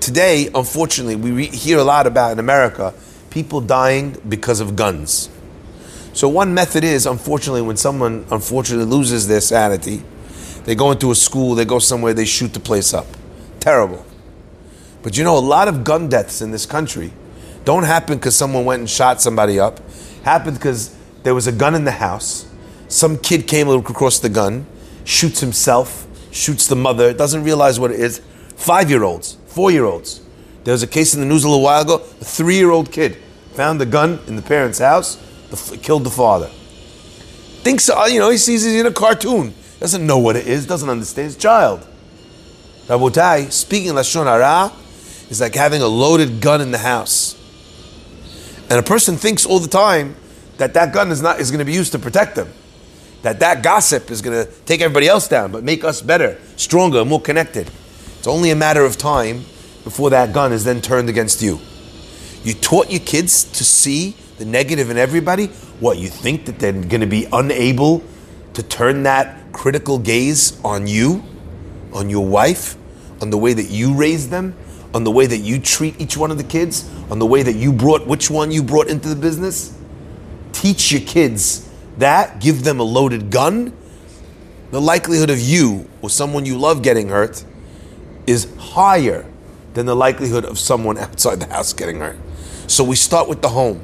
today, 0.00 0.48
unfortunately, 0.54 1.16
we 1.16 1.32
re- 1.32 1.46
hear 1.46 1.78
a 1.78 1.84
lot 1.84 2.06
about 2.06 2.32
in 2.32 2.38
America 2.38 2.94
people 3.30 3.60
dying 3.60 4.16
because 4.28 4.60
of 4.60 4.76
guns. 4.76 5.28
So 6.18 6.28
one 6.28 6.52
method 6.52 6.82
is, 6.82 7.06
unfortunately, 7.06 7.62
when 7.62 7.76
someone 7.76 8.26
unfortunately 8.32 8.86
loses 8.86 9.28
their 9.28 9.40
sanity, 9.40 10.02
they 10.64 10.74
go 10.74 10.90
into 10.90 11.12
a 11.12 11.14
school, 11.14 11.54
they 11.54 11.64
go 11.64 11.78
somewhere, 11.78 12.12
they 12.12 12.24
shoot 12.24 12.52
the 12.52 12.58
place 12.58 12.92
up. 12.92 13.06
Terrible. 13.60 14.04
But 15.04 15.16
you 15.16 15.22
know, 15.22 15.38
a 15.38 15.46
lot 15.54 15.68
of 15.68 15.84
gun 15.84 16.08
deaths 16.08 16.42
in 16.42 16.50
this 16.50 16.66
country 16.66 17.12
don't 17.64 17.84
happen 17.84 18.18
because 18.18 18.34
someone 18.34 18.64
went 18.64 18.80
and 18.80 18.90
shot 18.90 19.20
somebody 19.20 19.60
up. 19.60 19.78
Happened 20.24 20.56
because 20.56 20.92
there 21.22 21.36
was 21.36 21.46
a 21.46 21.52
gun 21.52 21.76
in 21.76 21.84
the 21.84 21.92
house. 21.92 22.50
Some 22.88 23.16
kid 23.16 23.46
came 23.46 23.68
across 23.68 24.18
the 24.18 24.28
gun, 24.28 24.66
shoots 25.04 25.38
himself, 25.38 26.08
shoots 26.32 26.66
the 26.66 26.74
mother, 26.74 27.12
doesn't 27.12 27.44
realize 27.44 27.78
what 27.78 27.92
it 27.92 28.00
is. 28.00 28.20
Five 28.56 28.90
year 28.90 29.04
olds, 29.04 29.36
four 29.46 29.70
year 29.70 29.84
olds. 29.84 30.20
There 30.64 30.72
was 30.72 30.82
a 30.82 30.88
case 30.88 31.14
in 31.14 31.20
the 31.20 31.26
news 31.26 31.44
a 31.44 31.48
little 31.48 31.62
while 31.62 31.82
ago. 31.82 32.02
A 32.20 32.24
three 32.24 32.56
year 32.56 32.72
old 32.72 32.90
kid 32.90 33.18
found 33.52 33.80
the 33.80 33.86
gun 33.86 34.18
in 34.26 34.34
the 34.34 34.42
parents' 34.42 34.80
house 34.80 35.16
the, 35.50 35.78
killed 35.78 36.04
the 36.04 36.10
father. 36.10 36.50
Thinks, 37.62 37.88
uh, 37.88 38.06
you 38.10 38.18
know, 38.18 38.30
he 38.30 38.38
sees 38.38 38.64
he's 38.64 38.74
in 38.74 38.86
a 38.86 38.92
cartoon. 38.92 39.54
Doesn't 39.80 40.06
know 40.06 40.18
what 40.18 40.36
it 40.36 40.46
is, 40.46 40.66
doesn't 40.66 40.88
understand. 40.88 41.26
His 41.26 41.36
child. 41.36 41.86
Rabotai, 42.86 43.52
speaking 43.52 43.92
Lashon 43.92 44.24
Hara, 44.24 44.72
is 45.30 45.40
like 45.40 45.54
having 45.54 45.82
a 45.82 45.86
loaded 45.86 46.40
gun 46.40 46.60
in 46.60 46.70
the 46.70 46.78
house. 46.78 47.36
And 48.70 48.78
a 48.78 48.82
person 48.82 49.16
thinks 49.16 49.46
all 49.46 49.58
the 49.58 49.68
time 49.68 50.16
that 50.56 50.74
that 50.74 50.92
gun 50.92 51.10
is 51.10 51.22
not 51.22 51.40
is 51.40 51.50
going 51.50 51.60
to 51.60 51.64
be 51.64 51.72
used 51.72 51.92
to 51.92 51.98
protect 51.98 52.34
them. 52.34 52.52
That 53.22 53.40
that 53.40 53.62
gossip 53.62 54.10
is 54.10 54.22
going 54.22 54.46
to 54.46 54.52
take 54.62 54.80
everybody 54.80 55.08
else 55.08 55.28
down, 55.28 55.50
but 55.52 55.64
make 55.64 55.84
us 55.84 56.02
better, 56.02 56.38
stronger, 56.56 57.04
more 57.04 57.20
connected. 57.20 57.70
It's 58.18 58.26
only 58.26 58.50
a 58.50 58.56
matter 58.56 58.84
of 58.84 58.96
time 58.96 59.44
before 59.84 60.10
that 60.10 60.32
gun 60.32 60.52
is 60.52 60.64
then 60.64 60.80
turned 60.80 61.08
against 61.08 61.42
you. 61.42 61.58
You 62.44 62.54
taught 62.54 62.90
your 62.90 63.00
kids 63.00 63.44
to 63.44 63.64
see 63.64 64.16
the 64.38 64.44
negative 64.44 64.90
in 64.90 64.96
everybody, 64.96 65.46
what 65.80 65.98
you 65.98 66.08
think 66.08 66.46
that 66.46 66.58
they're 66.58 66.72
going 66.72 67.00
to 67.00 67.06
be 67.06 67.26
unable 67.32 68.02
to 68.54 68.62
turn 68.62 69.02
that 69.02 69.52
critical 69.52 69.98
gaze 69.98 70.58
on 70.64 70.86
you, 70.86 71.22
on 71.92 72.08
your 72.08 72.26
wife, 72.26 72.76
on 73.20 73.30
the 73.30 73.38
way 73.38 73.52
that 73.52 73.70
you 73.70 73.94
raised 73.94 74.30
them, 74.30 74.54
on 74.94 75.04
the 75.04 75.10
way 75.10 75.26
that 75.26 75.38
you 75.38 75.60
treat 75.60 76.00
each 76.00 76.16
one 76.16 76.30
of 76.30 76.38
the 76.38 76.44
kids, 76.44 76.88
on 77.10 77.18
the 77.18 77.26
way 77.26 77.42
that 77.42 77.54
you 77.54 77.72
brought 77.72 78.06
which 78.06 78.30
one 78.30 78.50
you 78.50 78.62
brought 78.62 78.88
into 78.88 79.08
the 79.08 79.16
business. 79.16 79.76
Teach 80.52 80.92
your 80.92 81.02
kids 81.02 81.68
that, 81.98 82.40
give 82.40 82.64
them 82.64 82.80
a 82.80 82.84
loaded 82.84 83.30
gun. 83.30 83.76
The 84.70 84.80
likelihood 84.80 85.30
of 85.30 85.40
you 85.40 85.88
or 86.00 86.10
someone 86.10 86.46
you 86.46 86.58
love 86.58 86.82
getting 86.82 87.08
hurt 87.08 87.44
is 88.26 88.52
higher 88.58 89.26
than 89.74 89.86
the 89.86 89.96
likelihood 89.96 90.44
of 90.44 90.58
someone 90.58 90.96
outside 90.98 91.40
the 91.40 91.46
house 91.46 91.72
getting 91.72 91.98
hurt. 91.98 92.18
So 92.66 92.84
we 92.84 92.96
start 92.96 93.28
with 93.28 93.42
the 93.42 93.48
home. 93.48 93.82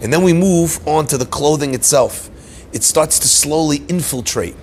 And 0.00 0.12
then 0.12 0.22
we 0.22 0.32
move 0.32 0.86
on 0.86 1.06
to 1.08 1.18
the 1.18 1.26
clothing 1.26 1.74
itself. 1.74 2.30
It 2.72 2.82
starts 2.82 3.18
to 3.18 3.28
slowly 3.28 3.78
infiltrate. 3.88 4.56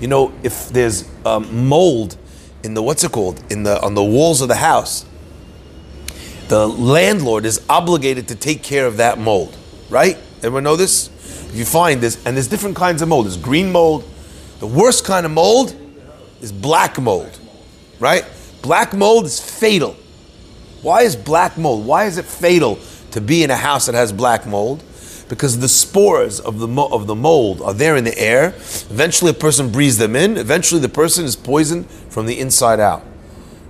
You 0.00 0.08
know, 0.08 0.32
if 0.42 0.68
there's 0.70 1.08
um, 1.24 1.68
mold 1.68 2.16
in 2.62 2.74
the 2.74 2.82
what's 2.82 3.04
it 3.04 3.12
called 3.12 3.42
in 3.50 3.62
the 3.62 3.80
on 3.82 3.94
the 3.94 4.04
walls 4.04 4.40
of 4.40 4.48
the 4.48 4.56
house, 4.56 5.04
the 6.48 6.66
landlord 6.66 7.44
is 7.44 7.60
obligated 7.68 8.28
to 8.28 8.34
take 8.34 8.62
care 8.62 8.86
of 8.86 8.96
that 8.96 9.18
mold, 9.18 9.56
right? 9.88 10.16
Everyone 10.38 10.64
know 10.64 10.76
this? 10.76 11.08
If 11.50 11.56
you 11.56 11.64
find 11.64 12.00
this, 12.00 12.16
and 12.26 12.36
there's 12.36 12.48
different 12.48 12.76
kinds 12.76 13.02
of 13.02 13.08
mold. 13.08 13.26
There's 13.26 13.36
green 13.36 13.70
mold. 13.70 14.04
The 14.58 14.66
worst 14.66 15.04
kind 15.04 15.26
of 15.26 15.32
mold 15.32 15.74
is 16.40 16.50
black 16.50 16.98
mold, 16.98 17.38
right? 17.98 18.24
Black 18.62 18.94
mold 18.94 19.26
is 19.26 19.38
fatal. 19.38 19.96
Why 20.82 21.02
is 21.02 21.14
black 21.14 21.58
mold? 21.58 21.86
Why 21.86 22.06
is 22.06 22.18
it 22.18 22.24
fatal 22.24 22.78
to 23.12 23.20
be 23.20 23.42
in 23.42 23.50
a 23.50 23.56
house 23.56 23.86
that 23.86 23.94
has 23.94 24.12
black 24.12 24.46
mold 24.46 24.82
because 25.28 25.60
the 25.60 25.68
spores 25.68 26.40
of 26.40 26.58
the, 26.58 26.66
mo- 26.66 26.88
of 26.88 27.06
the 27.06 27.14
mold 27.14 27.62
are 27.62 27.72
there 27.72 27.96
in 27.96 28.02
the 28.04 28.18
air. 28.18 28.48
Eventually, 28.48 29.30
a 29.30 29.34
person 29.34 29.70
breathes 29.70 29.96
them 29.96 30.16
in. 30.16 30.36
Eventually, 30.36 30.80
the 30.80 30.88
person 30.88 31.24
is 31.24 31.36
poisoned 31.36 31.88
from 32.08 32.26
the 32.26 32.38
inside 32.38 32.80
out. 32.80 33.04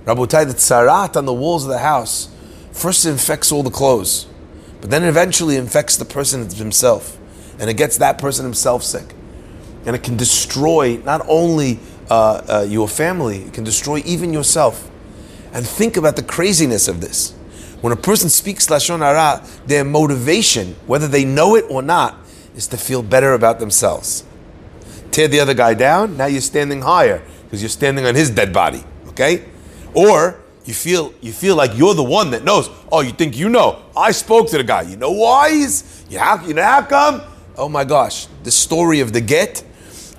Rabotai, 0.05 0.47
the 0.47 0.53
tsarat 0.53 1.15
on 1.15 1.25
the 1.25 1.33
walls 1.33 1.63
of 1.63 1.69
the 1.69 1.77
house 1.77 2.29
first 2.71 3.05
infects 3.05 3.51
all 3.51 3.61
the 3.61 3.69
clothes, 3.69 4.25
but 4.79 4.89
then 4.89 5.03
eventually 5.03 5.55
infects 5.55 5.97
the 5.97 6.05
person 6.05 6.49
himself, 6.49 7.17
and 7.59 7.69
it 7.69 7.75
gets 7.75 7.97
that 7.97 8.17
person 8.17 8.43
himself 8.43 8.81
sick. 8.81 9.13
And 9.85 9.95
it 9.95 10.03
can 10.03 10.17
destroy 10.17 10.97
not 10.97 11.23
only 11.27 11.79
uh, 12.09 12.41
uh, 12.47 12.65
your 12.67 12.87
family, 12.87 13.43
it 13.43 13.53
can 13.53 13.63
destroy 13.63 14.01
even 14.05 14.33
yourself. 14.33 14.89
And 15.53 15.67
think 15.67 15.97
about 15.97 16.15
the 16.15 16.23
craziness 16.23 16.87
of 16.87 17.01
this. 17.01 17.35
When 17.81 17.91
a 17.91 17.97
person 17.97 18.29
speaks 18.29 18.67
Lashon 18.67 18.99
Hara, 18.99 19.45
their 19.65 19.83
motivation, 19.83 20.75
whether 20.85 21.07
they 21.07 21.25
know 21.25 21.55
it 21.55 21.65
or 21.69 21.81
not, 21.81 22.17
is 22.55 22.67
to 22.67 22.77
feel 22.77 23.01
better 23.01 23.33
about 23.33 23.59
themselves. 23.59 24.23
Tear 25.11 25.27
the 25.27 25.39
other 25.39 25.53
guy 25.53 25.73
down, 25.73 26.15
now 26.15 26.27
you're 26.27 26.41
standing 26.41 26.81
higher 26.81 27.23
because 27.43 27.61
you're 27.61 27.69
standing 27.69 28.05
on 28.05 28.15
his 28.15 28.29
dead 28.29 28.53
body, 28.53 28.83
okay? 29.07 29.45
Or 29.93 30.39
you 30.65 30.73
feel 30.73 31.13
you 31.21 31.33
feel 31.33 31.55
like 31.55 31.75
you're 31.75 31.95
the 31.95 32.03
one 32.03 32.31
that 32.31 32.43
knows. 32.43 32.69
Oh, 32.91 33.01
you 33.01 33.11
think 33.11 33.35
you 33.35 33.49
know? 33.49 33.81
I 33.97 34.11
spoke 34.11 34.49
to 34.51 34.57
the 34.57 34.63
guy. 34.63 34.83
You 34.83 34.95
know 34.95 35.11
why 35.11 35.51
he's? 35.51 36.05
Yeah, 36.09 36.45
you 36.45 36.53
know 36.53 36.63
how 36.63 36.83
come? 36.83 37.21
Oh 37.57 37.67
my 37.67 37.83
gosh, 37.83 38.27
the 38.43 38.51
story 38.51 38.99
of 38.99 39.11
the 39.11 39.21
get 39.21 39.63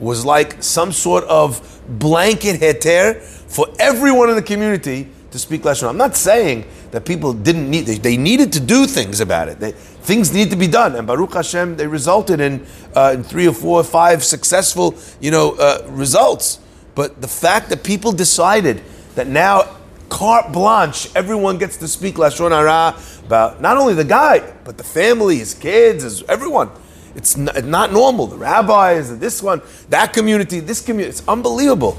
was 0.00 0.24
like 0.24 0.62
some 0.62 0.90
sort 0.92 1.24
of 1.24 1.80
blanket 1.88 2.60
heter 2.60 3.20
for 3.22 3.68
everyone 3.78 4.30
in 4.30 4.36
the 4.36 4.42
community 4.42 5.08
to 5.32 5.38
speak 5.38 5.62
Lashon. 5.62 5.88
I'm 5.88 5.96
not 5.96 6.14
saying 6.14 6.66
that 6.90 7.04
people 7.04 7.32
didn't 7.32 7.68
need, 7.68 7.86
they, 7.86 7.96
they, 7.96 8.16
needed 8.16 8.52
to 8.52 8.60
do 8.60 8.86
things 8.86 9.20
about 9.20 9.48
it. 9.48 9.58
They, 9.58 9.72
things 9.72 10.32
need 10.32 10.50
to 10.50 10.56
be 10.56 10.66
done. 10.66 10.94
And 10.94 11.06
Baruch 11.06 11.34
Hashem, 11.34 11.76
they 11.76 11.86
resulted 11.86 12.40
in, 12.40 12.64
uh, 12.94 13.12
in 13.14 13.24
three 13.24 13.48
or 13.48 13.54
four 13.54 13.80
or 13.80 13.84
five 13.84 14.22
successful, 14.22 14.94
you 15.20 15.30
know, 15.30 15.52
uh, 15.58 15.86
results. 15.88 16.60
But 16.94 17.20
the 17.20 17.28
fact 17.28 17.70
that 17.70 17.82
people 17.82 18.12
decided 18.12 18.82
that 19.14 19.26
now 19.26 19.76
carte 20.10 20.52
blanche, 20.52 21.08
everyone 21.16 21.56
gets 21.56 21.78
to 21.78 21.88
speak 21.88 22.16
Lashon 22.16 22.50
Hara 22.50 23.00
about 23.24 23.62
not 23.62 23.78
only 23.78 23.94
the 23.94 24.04
guy, 24.04 24.52
but 24.64 24.76
the 24.76 24.84
family, 24.84 25.38
his 25.38 25.54
kids, 25.54 26.04
his, 26.04 26.22
everyone. 26.24 26.70
It's 27.14 27.36
not, 27.36 27.64
not 27.64 27.92
normal. 27.92 28.26
The 28.26 28.36
rabbis, 28.36 29.18
this 29.18 29.42
one, 29.42 29.62
that 29.88 30.12
community, 30.12 30.60
this 30.60 30.82
community, 30.82 31.10
it's 31.10 31.26
unbelievable. 31.26 31.96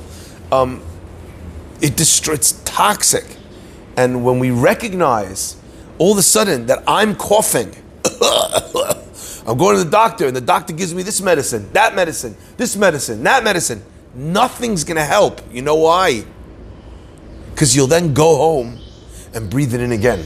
Um, 0.52 0.82
it 1.84 1.98
destroys, 1.98 2.38
it's 2.38 2.52
toxic. 2.64 3.26
And 3.98 4.26
when 4.26 4.40
we 4.40 4.50
recognize 4.50 5.58
all 6.00 6.14
of 6.14 6.18
a 6.18 6.24
sudden 6.24 6.66
that 6.68 6.82
I'm 6.88 7.14
coughing, 7.14 7.76
I'm 9.46 9.58
going 9.58 9.78
to 9.78 9.84
the 9.84 9.92
doctor 9.92 10.26
and 10.26 10.36
the 10.36 10.42
doctor 10.42 10.74
gives 10.74 10.96
me 10.96 11.04
this 11.04 11.22
medicine, 11.22 11.70
that 11.74 11.94
medicine, 11.94 12.36
this 12.56 12.78
medicine, 12.78 13.22
that 13.24 13.44
medicine, 13.44 13.84
nothing's 14.16 14.86
going 14.86 14.96
to 14.96 15.04
help. 15.04 15.42
You 15.52 15.62
know 15.62 15.76
why? 15.76 16.24
Because 17.52 17.76
you'll 17.76 17.88
then 17.88 18.14
go 18.14 18.38
home 18.38 18.80
and 19.36 19.50
breathe 19.50 19.74
it 19.74 19.82
in 19.82 19.92
again. 19.92 20.26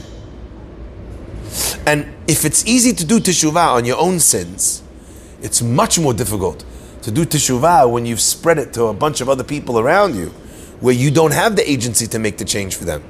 And 1.86 2.14
if 2.28 2.44
it's 2.44 2.64
easy 2.66 2.92
to 2.92 3.04
do 3.04 3.18
teshuvah 3.18 3.74
on 3.74 3.84
your 3.84 3.98
own 3.98 4.20
sins, 4.20 4.84
it's 5.42 5.60
much 5.60 5.98
more 5.98 6.14
difficult 6.14 6.64
to 7.02 7.10
do 7.10 7.24
teshuvah 7.24 7.90
when 7.90 8.06
you've 8.06 8.20
spread 8.20 8.58
it 8.58 8.72
to 8.74 8.84
a 8.84 8.94
bunch 8.94 9.20
of 9.20 9.28
other 9.28 9.44
people 9.44 9.80
around 9.80 10.14
you 10.14 10.32
where 10.80 10.94
you 10.94 11.10
don't 11.10 11.34
have 11.34 11.56
the 11.56 11.68
agency 11.68 12.06
to 12.08 12.18
make 12.18 12.38
the 12.38 12.44
change 12.44 12.76
for 12.76 12.84
them. 12.84 13.02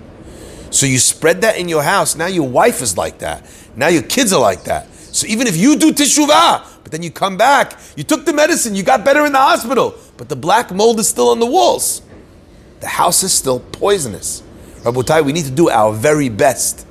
So 0.70 0.86
you 0.86 0.98
spread 0.98 1.40
that 1.42 1.56
in 1.56 1.68
your 1.68 1.82
house. 1.82 2.14
Now 2.16 2.26
your 2.26 2.48
wife 2.48 2.82
is 2.82 2.96
like 2.96 3.18
that. 3.18 3.48
Now 3.76 3.88
your 3.88 4.02
kids 4.02 4.32
are 4.32 4.40
like 4.40 4.64
that. 4.64 4.88
So 4.92 5.26
even 5.26 5.46
if 5.46 5.56
you 5.56 5.76
do 5.76 5.92
teshuvah, 5.92 6.82
but 6.82 6.92
then 6.92 7.02
you 7.02 7.10
come 7.10 7.36
back, 7.36 7.78
you 7.96 8.04
took 8.04 8.24
the 8.24 8.32
medicine, 8.32 8.74
you 8.74 8.82
got 8.82 9.04
better 9.04 9.24
in 9.26 9.32
the 9.32 9.38
hospital, 9.38 9.94
but 10.16 10.28
the 10.28 10.36
black 10.36 10.70
mold 10.72 10.98
is 11.00 11.08
still 11.08 11.28
on 11.28 11.40
the 11.40 11.46
walls. 11.46 12.02
The 12.80 12.86
house 12.88 13.22
is 13.22 13.32
still 13.32 13.60
poisonous. 13.60 14.42
Rabotai, 14.82 15.24
we 15.24 15.32
need 15.32 15.44
to 15.44 15.50
do 15.50 15.68
our 15.68 15.92
very 15.92 16.28
best 16.28 16.86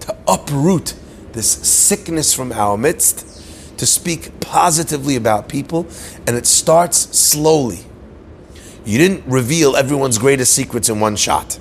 to 0.00 0.16
uproot 0.28 0.94
this 1.32 1.50
sickness 1.50 2.32
from 2.32 2.52
our 2.52 2.76
midst, 2.76 3.78
to 3.78 3.86
speak 3.86 4.40
positively 4.40 5.16
about 5.16 5.48
people, 5.48 5.86
and 6.26 6.36
it 6.36 6.46
starts 6.46 6.98
slowly. 7.18 7.80
You 8.84 8.98
didn't 8.98 9.24
reveal 9.26 9.76
everyone's 9.76 10.18
greatest 10.18 10.52
secrets 10.54 10.88
in 10.88 11.00
one 11.00 11.16
shot. 11.16 11.58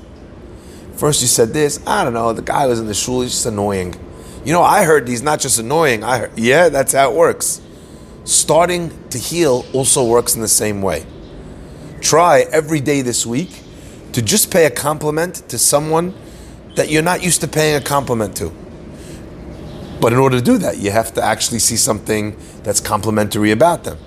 First, 0.96 1.22
you 1.22 1.28
said 1.28 1.50
this. 1.50 1.80
I 1.88 2.04
don't 2.04 2.14
know. 2.14 2.34
The 2.34 2.42
guy 2.42 2.66
was 2.68 2.80
in 2.80 2.88
the 2.88 2.94
shul. 2.94 3.22
He's 3.22 3.32
just 3.32 3.46
annoying. 3.46 3.96
You 4.44 4.54
know, 4.54 4.64
I 4.64 4.84
heard 4.84 5.08
he's 5.08 5.22
not 5.22 5.40
just 5.40 5.60
annoying. 5.60 6.04
I 6.04 6.20
heard, 6.20 6.38
yeah, 6.38 6.70
that's 6.70 6.94
how 6.94 7.12
it 7.12 7.16
works. 7.16 7.62
Starting 8.24 8.92
to 9.10 9.18
heal 9.18 9.66
also 9.74 10.06
works 10.06 10.36
in 10.36 10.42
the 10.42 10.48
same 10.48 10.82
way. 10.82 11.06
Try 12.02 12.46
every 12.52 12.80
day 12.80 13.02
this 13.02 13.26
week 13.26 13.62
to 14.14 14.22
just 14.22 14.52
pay 14.52 14.66
a 14.66 14.72
compliment 14.72 15.48
to 15.50 15.58
someone 15.58 16.14
that 16.76 16.90
you're 16.90 17.04
not 17.04 17.24
used 17.24 17.42
to 17.42 17.48
paying 17.48 17.76
a 17.76 17.82
compliment 17.82 18.36
to. 18.38 18.52
But 20.00 20.14
in 20.14 20.20
order 20.20 20.38
to 20.38 20.44
do 20.44 20.58
that, 20.58 20.78
you 20.80 20.90
have 20.90 21.14
to 21.14 21.24
actually 21.24 21.60
see 21.60 21.78
something 21.78 22.36
that's 22.64 22.80
complimentary 22.80 23.52
about 23.52 23.84
them. 23.84 24.00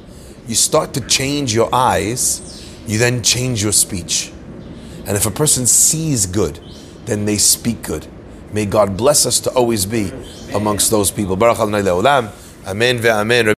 You 0.48 0.57
start 0.57 0.92
to 0.94 1.00
change 1.00 1.55
your 1.55 1.72
eyes, 1.72 2.63
you 2.87 2.99
then 2.99 3.23
change 3.23 3.62
your 3.62 3.73
speech. 3.73 4.33
And 5.07 5.16
if 5.16 5.27
a 5.27 5.31
person 5.31 5.66
sees 5.66 6.27
good, 6.27 6.61
then 7.05 7.25
they 7.25 7.37
speak 7.37 7.83
good. 7.83 8.07
May 8.53 8.66
God 8.66 8.97
bless 8.97 9.27
us 9.27 9.40
to 9.40 9.51
always 9.51 9.85
be 9.85 10.12
amongst 10.55 10.90
those 10.90 11.11
people. 11.11 11.37
Baruch 11.37 11.59
Amen 12.66 12.99
ve'amen. 12.99 13.47